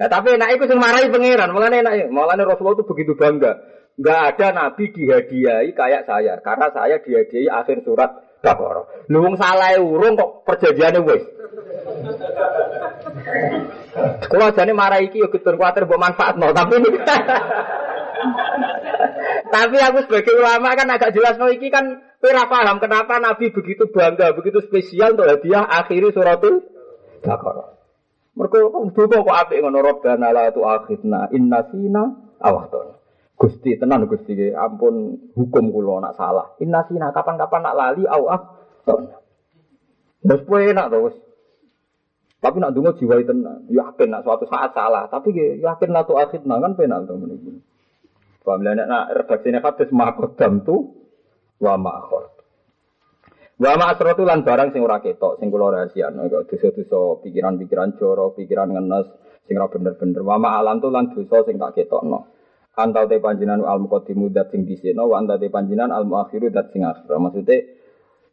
[0.00, 2.08] Nah, tapi enak itu sing marahi pangeran, malah enak.
[2.08, 3.60] Malah Rasulullah itu begitu bangga.
[4.00, 8.10] Enggak ada nabi dihadiahi kayak saya, karena saya dihadiahi akhir surat
[8.42, 9.06] Baqarah.
[9.12, 11.22] Lu wong salah urung kok perjanjiane wis.
[14.26, 16.80] Kalau jane marahi iki yo ketun kuwatir mbok manfaatno, tapi
[19.52, 23.90] Tapi aku sebagai ulama kan agak jelas no iki kan ora paham kenapa Nabi begitu
[23.90, 26.72] bangga, begitu spesial untuk hadiah akhiri suratul
[27.22, 27.78] Baqarah.
[28.32, 28.56] Mereka
[28.96, 32.02] duka kok apik ngono Rabbana la tu'akhidna inna sina
[32.40, 32.96] awahton.
[33.36, 36.56] Gusti tenan Gusti ampun hukum kula nak salah.
[36.58, 39.12] Inna sina kapan-kapan nak lali awahton.
[40.24, 41.16] Wes enak to wis.
[42.42, 45.30] Tapi nak dungo jiwa tenan, yakin nak suatu saat salah, tapi
[45.62, 47.62] yakin la tu'akhidna kan penak to meniki.
[48.42, 50.74] Paham lah nak redaksine hadis makodam tu
[51.62, 52.42] wa ma'khor.
[53.62, 58.34] Wa ma asratu lan barang sing ora ketok, sing kula rahasiakno kok dosa-dosa pikiran-pikiran joro,
[58.34, 59.06] pikiran ngenes
[59.46, 60.18] sing ora bener-bener.
[60.26, 62.26] Wa ma alam tu lan dosa sing tak ketokno.
[62.74, 66.74] Antau te panjinan al muqaddimu dat sing disino, wa antau te panjinan al muakhiru dat
[66.74, 67.06] sing akhir.
[67.06, 67.56] Maksude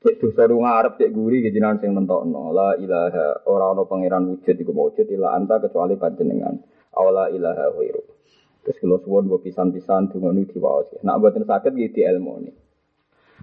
[0.01, 2.49] cek dosa lu ngarep cek guri ke jinan sing mentokno.
[2.49, 6.57] La ilaha ora ana pangeran wujud iku wujud ila anta kecuali panjenengan.
[6.97, 8.18] Aula ilaha ghairu.
[8.63, 10.91] Terus kalau suwon gue pisan-pisan dungoni diwaos.
[11.01, 12.55] Nak buatin sakit gitu ilmu nih.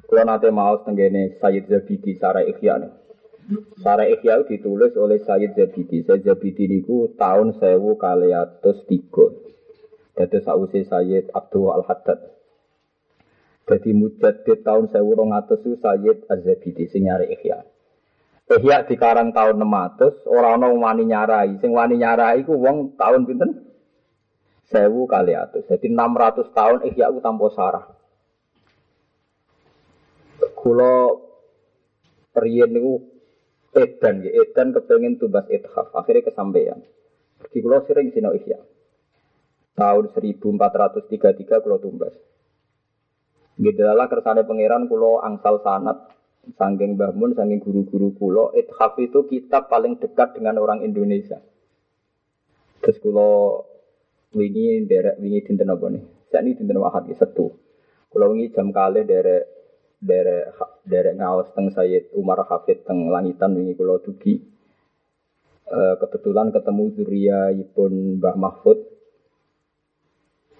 [0.06, 2.92] Kalau nanti mau tenggene Sayyid Zabidi Sara Ikhya nih.
[3.80, 6.04] Sara Ikhya ditulis oleh Sayyid Zabidi.
[6.04, 9.32] Sayyid Zabidi niku tahun sewu kaliatus tiga.
[10.16, 12.36] Jadi sausi Sayyid Abdul Al Haddad.
[13.66, 17.66] Jadi mujadid tahun sewu rong atus itu Sayyid Az-Zabidi sing nyari Ikhya.
[18.46, 21.58] Ikhya di karang tahun 600 orang orang wani nyarai.
[21.58, 23.65] Sing wani nyarai ku wong tahun pinten?
[24.66, 25.66] Sewu kali atus.
[25.70, 27.86] Jadi 600 tahun Ikhya ku tanpa sarah.
[30.58, 31.22] Kulo
[32.34, 32.98] riyen niku
[33.72, 36.80] edan ya, edan kepengen tumbas ithaf, akhirnya kesampaian.
[37.52, 38.58] Di kulo sering sinau ihya.
[39.76, 42.14] Tahun 1433 kulo tumbas.
[43.62, 49.98] Lah kersane pangeran kulo angsal sanat Sangking Mbah sangking guru-guru kulo, ithaf itu kitab paling
[49.98, 51.42] dekat dengan orang Indonesia.
[52.78, 53.66] Terus kulo
[54.34, 56.02] wingi derek wingi dinten apa nih?
[56.32, 57.54] Saya ini dinten wahad setu.
[58.10, 59.46] Kulo wingi jam kali derek
[60.02, 64.38] derek derek ngawas teng Sayyid Umar Hafid teng langitan wingi kula dugi.
[65.66, 66.94] E, kebetulan ketemu
[67.74, 68.78] pun Mbah Mahfud.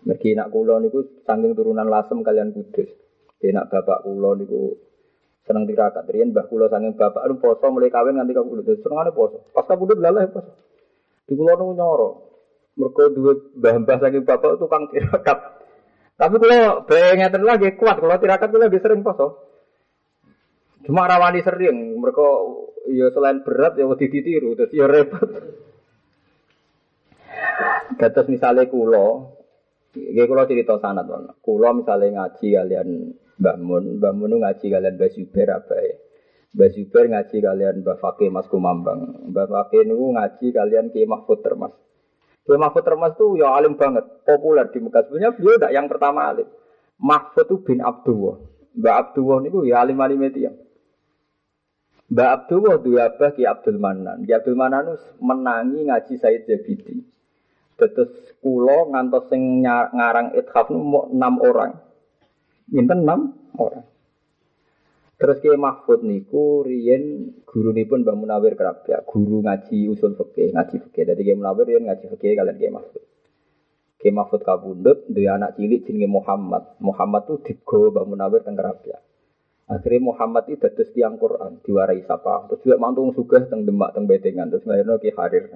[0.07, 2.91] Mergi nak kula niku saking turunan Lasem kalian Kudus.
[3.43, 4.79] Enak bapak kula niku
[5.47, 6.07] seneng tirakat.
[6.11, 8.79] Riyen mbah kula saking bapak lu poso mulai kawin nganti kabudut.
[8.83, 9.47] Senengane poso.
[9.51, 10.51] Pas kabudut lalah poso.
[11.27, 12.26] Di kula nu nyoro.
[12.77, 15.39] Mergo duwe mbah-mbah saking bapak tukang tirakat.
[16.16, 19.57] Tapi kula bayangin lagi kuat kalau tirakat kula lebih sering poso.
[20.85, 22.22] Cuma rawani sering, mereka
[22.87, 25.27] ya selain berat ya wedi ditiru, terus ya repot.
[27.97, 29.35] Dados misalnya kulo,
[29.97, 31.09] ya kulo cerita sanat
[31.43, 32.89] Kulo misalnya ngaji kalian
[33.41, 33.57] Mbak
[34.14, 35.97] Mun ngaji kalian Mbak Zubair apa ya?
[36.55, 39.27] Mbak Zubair ngaji kalian Mbak Fakih Mas Kumambang.
[39.33, 41.86] Mbak Fakih ngaji kalian Ki Mahfud Termas.
[42.47, 45.03] Ki Mahfud Termas tuh ya alim banget, populer di Mekah.
[45.11, 46.47] Sebenarnya beliau tidak yang pertama alim.
[47.03, 48.39] Mahfud tuh bin Abdullah.
[48.77, 50.53] Mbak Abdullah niku ya alim-alim itu ya.
[52.07, 54.23] Mbak Abdullah dua abah Ki Abdul Manan.
[54.23, 57.03] Ki Abdul Manan menangi ngaji Said Jabidi.
[57.77, 61.73] Terus kulo ngantos sing ngarang ithaf mau enam orang.
[62.71, 63.85] Minten enam orang.
[65.17, 68.53] Terus Ki Mahfud niku riyen guru pun Mbak Munawir
[68.85, 71.09] ya, guru ngaji usul fikih, ngaji fikih.
[71.09, 73.03] Jadi Ki Munawir riyen ngaji fikih kalian Ki Mahfud.
[73.97, 76.77] Ki Mahfud kabundut dua anak cilik jenenge Muhammad.
[76.85, 79.01] Muhammad tuh digo Mbak Munawir teng ya.
[79.67, 82.47] Akhirnya Muhammad itu dados tiang Quran, diwarai sapa.
[82.53, 85.49] Terus juga mantung sugih teng Demak teng Bedengan, terus ngelirno Ki Harir.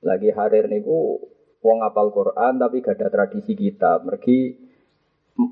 [0.00, 1.20] Lagi Harir niku
[1.60, 4.00] wong apal Quran tapi gak ada tradisi kita.
[4.00, 4.56] Mergi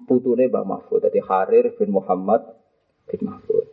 [0.09, 1.05] putune Mbak Mahfud.
[1.05, 2.62] Jadi Harir bin Muhammad
[3.09, 3.67] bin Mahfud.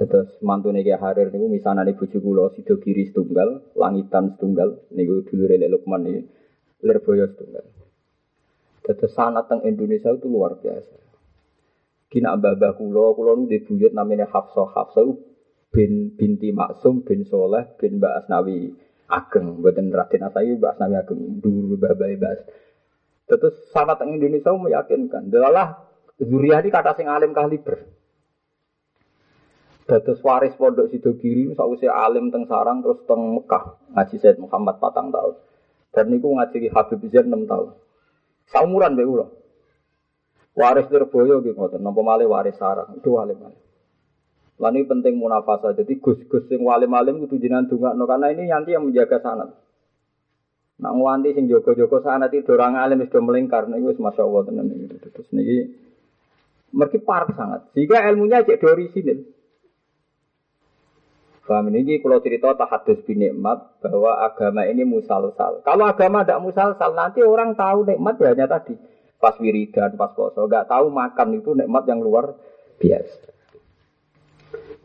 [0.00, 5.60] Terus mantune Ki Harir niku misanane bojo kula sida kiri setunggal, langitan setunggal niku dulure
[5.68, 6.22] Lukman iki.
[6.80, 7.64] Lirboyo setunggal.
[8.80, 10.96] Terus sanat teng Indonesia itu luar biasa.
[12.10, 13.46] Kina mbah kulo, kulo nu
[13.92, 14.66] namanya Hafsah.
[14.72, 15.04] Hafsah
[15.70, 18.74] bin binti Maksum bin Soleh bin Mbak Asnawi
[19.06, 19.62] Ageng.
[19.62, 21.20] Buatan Raden Asayu Mbak Asnawi Ageng.
[21.38, 22.34] Dulu mbah Mbak
[23.30, 25.30] Terus sangat Indonesia meyakinkan.
[25.30, 25.86] Delalah
[26.18, 27.99] Zuriah ini kata sing alim kaliber.
[29.90, 34.78] Dados waris pondok sido kiri sausia alim teng sarang terus teng Mekah ngaji Said Muhammad
[34.78, 35.34] patang tahun.
[35.90, 37.74] Dan niku ngaji Habib Zain enam tahun.
[38.54, 39.34] Saumuran be ulo.
[40.54, 43.58] Waris Lirboyo gitu ngoten, napa malih waris sarang, itu wali malih.
[44.60, 45.72] Lan ini penting munafasa.
[45.72, 49.56] Jadi gus-gus sing walim-walim kudu jenengan dongakno karena ini nanti yang menjaga sanad.
[50.78, 55.00] Nak nganti sing jogo-jogo sanad itu orang alim sudah melingkar niku wis masyaallah tenan iki.
[55.00, 55.58] Terus niki
[56.76, 57.72] mergi parek sangat.
[57.74, 59.39] Jika ilmunya cek dari sini.
[61.50, 65.66] Paham ini kalau cerita tahadus bin nikmat bahwa agama ini musalsal.
[65.66, 68.78] Kalau agama tidak musalsal nanti orang tahu nikmat ya hanya tadi
[69.18, 72.38] pas wiridan, pas poso, nggak tahu makan itu nikmat yang luar
[72.78, 73.34] biasa.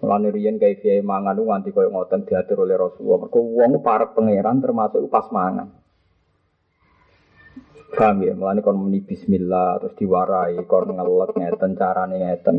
[0.01, 3.29] Mulane riyen kayak kiai mangan nganti koyo ngoten diatur oleh Rasulullah.
[3.29, 5.69] Mergo wong para pangeran termasuk pas mangan.
[7.93, 12.55] Paham ya, mulane kon muni bismillah terus diwarai, kon ngelek ngeten carane ngeten.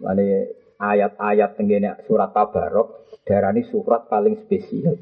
[0.00, 4.94] Mulane ayat-ayat tenggene surat Tabarok darani surat paling spesial.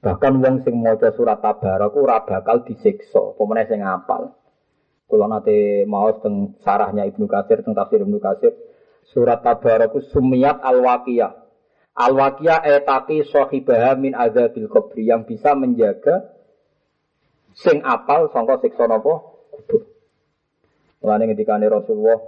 [0.00, 4.32] Bahkan wong sing maca surat Tabarok ora bakal disiksa, pemene sing ngapal.
[5.10, 8.54] Kalau nanti mau teng sarahnya Ibnu Katsir teng tafsir Ibnu Katsir
[9.10, 11.34] surat Tabaraku sumiyat al-waqiyah.
[11.98, 16.30] Al-waqiyah etati sohibah min azabil kubri yang bisa menjaga
[17.58, 19.82] sing apal sangka siksa napa kubur.
[21.02, 22.22] Mulane ketika Rasulullah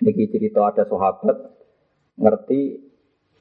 [0.00, 1.36] niki cerita ada sahabat
[2.20, 2.76] ngerti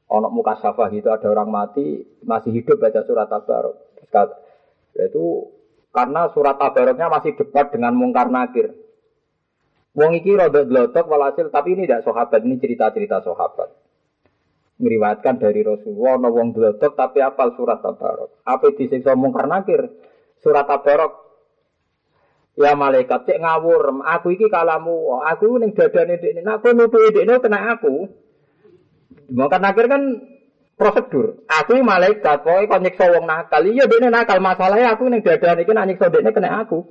[0.07, 3.75] onok muka syafah itu ada orang mati masih hidup baca surat Tabarok.
[4.95, 5.53] Itu
[5.89, 8.73] karena surat tabaroknya masih dekat dengan mungkar nakir.
[9.97, 13.73] Wong iki rada glotok walhasil tapi ini tidak sahabat, ini cerita-cerita sahabat.
[14.79, 18.45] Ngeriwatkan dari Rasulullah, no wong glotok tapi apal surat tabarok.
[18.45, 19.89] Apa disiksa mungkar nakir?
[20.39, 21.29] Surat tabarok
[22.59, 27.71] Ya malaikat cek ngawur, aku iki kalamu, aku ning dadane dekne, aku nutuki dekne kena
[27.71, 28.11] aku.
[29.29, 30.01] Mungkar nakir kan
[30.79, 31.43] prosedur.
[31.45, 33.61] Aku ini malaikat, pokoknya kau nyiksa wong nakal.
[33.67, 34.39] Iya, dia nakal.
[34.39, 36.87] Masalahnya aku ini dada ini nyiksa dia kena aku.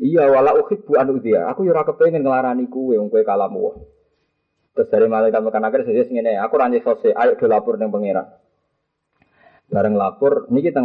[0.00, 1.44] Iya, wala ukit bu anu dia.
[1.52, 3.84] Aku yura kepengen ngelarani kue, wong kue kalamu.
[4.72, 8.26] Terus dari malaikat makan akhir saya segini, aku ranjik sosial, ayo do lapor dengan pangeran.
[9.68, 10.80] Bareng lapor, ini kita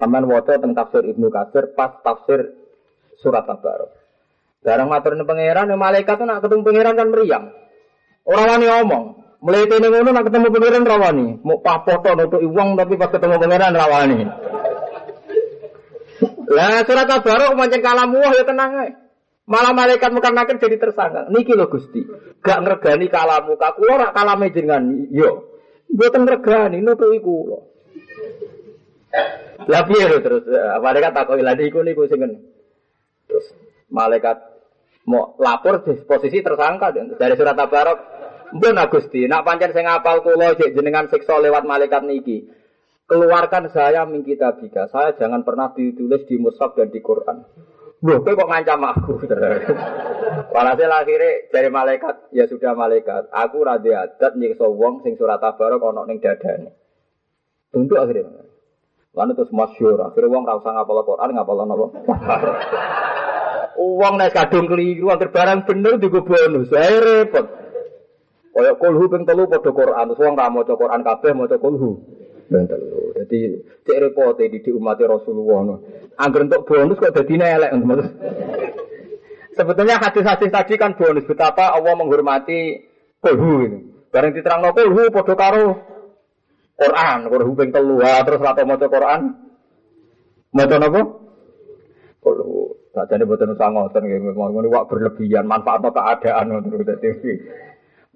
[0.00, 2.58] sampean waca tentang tafsir Ibnu Katsir pas tafsir
[3.22, 3.92] surat Tabarok.
[4.66, 7.44] Bareng matur dengan pangeran, malaikat tuh nak ketemu pangeran kan meriang.
[8.28, 9.04] Orang wani ngomong,
[9.38, 11.26] Mulai ini ngono nak ketemu pangeran rawani.
[11.46, 14.18] Mau papoto untuk uang tapi pas ketemu pangeran rawani.
[16.50, 18.98] Lah surat kabar mancing kalamu ya tenang aja.
[19.48, 21.30] Malah malaikat muka nakir jadi tersangka.
[21.30, 22.04] Niki lo gusti,
[22.42, 23.54] gak ngergani kalamu.
[23.56, 25.08] Kaku ora kalame jenengan.
[25.08, 25.54] Yo,
[25.88, 27.58] buatan ngergani nutu iku lo.
[29.70, 30.44] Lah piye terus?
[30.82, 32.20] Malaikat takoi lagi iku niku sing
[33.28, 33.46] Terus
[33.88, 34.36] malaikat
[35.08, 38.17] mau lapor di posisi tersangka dari surat tabarok
[38.48, 42.48] Mbun Agusti, nak pancen saya ngapal kulo cek jenengan siksa lewat malaikat niki.
[43.08, 44.88] Keluarkan saya min kitabika.
[44.92, 47.40] Saya jangan pernah ditulis di mushaf dan di Quran.
[47.98, 49.12] Loh, kok ngancam aku?
[50.54, 53.26] Walhasil akhirnya dari malaikat, ya sudah malaikat.
[53.32, 56.70] Aku radhi adat nyiksa wong sing surat tabarok ono ning dadane.
[57.74, 58.46] Tentu akhirnya.
[59.16, 61.86] Lalu terus masyur, akhirnya wong rasa ngapal Quran, ngapal apa?
[63.82, 66.70] Uang naik kadung keliru, agar barang bener juga bonus.
[66.70, 67.67] Saya repot.
[68.58, 72.02] Kayak kulhu ping telu padha Quran, wong ra maca Quran kabeh maca kulhu.
[72.50, 73.14] Ping telu.
[73.14, 73.54] Dadi
[73.86, 75.74] cek repote di, di umat Rasulullah no.
[76.18, 77.70] Angger entuk bonus kok dadi elek
[79.54, 82.82] Sebetulnya hadis-hadis tadi kan bonus betapa Allah menghormati
[83.22, 83.78] kulhu ini.
[84.10, 85.66] Bareng diterangno kulhu padha karo
[86.74, 88.02] Quran, kulhu ping telu.
[88.02, 89.20] Terus ra maca Quran.
[90.50, 91.00] Maca napa?
[92.26, 92.74] Kulhu.
[92.90, 97.10] Sajane boten usah ngoten nggih, ngono wak berlebihan manfaat keadaan ngoten dadi.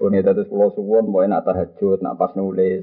[0.02, 2.82] Ini terus pulau suwon, mau enak tahajud, nak pas nulis.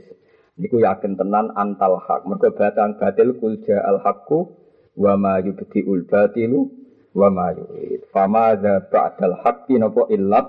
[0.55, 2.23] Niku yakin tenan antal hak.
[2.23, 4.47] Mereka batang batil kulja al hakku,
[4.95, 6.71] wa ma yubdi ul batilu,
[7.11, 8.07] wa ma yurid.
[8.15, 10.47] Fama za ba'dal haqqi nopo illat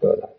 [0.00, 0.32] dolat.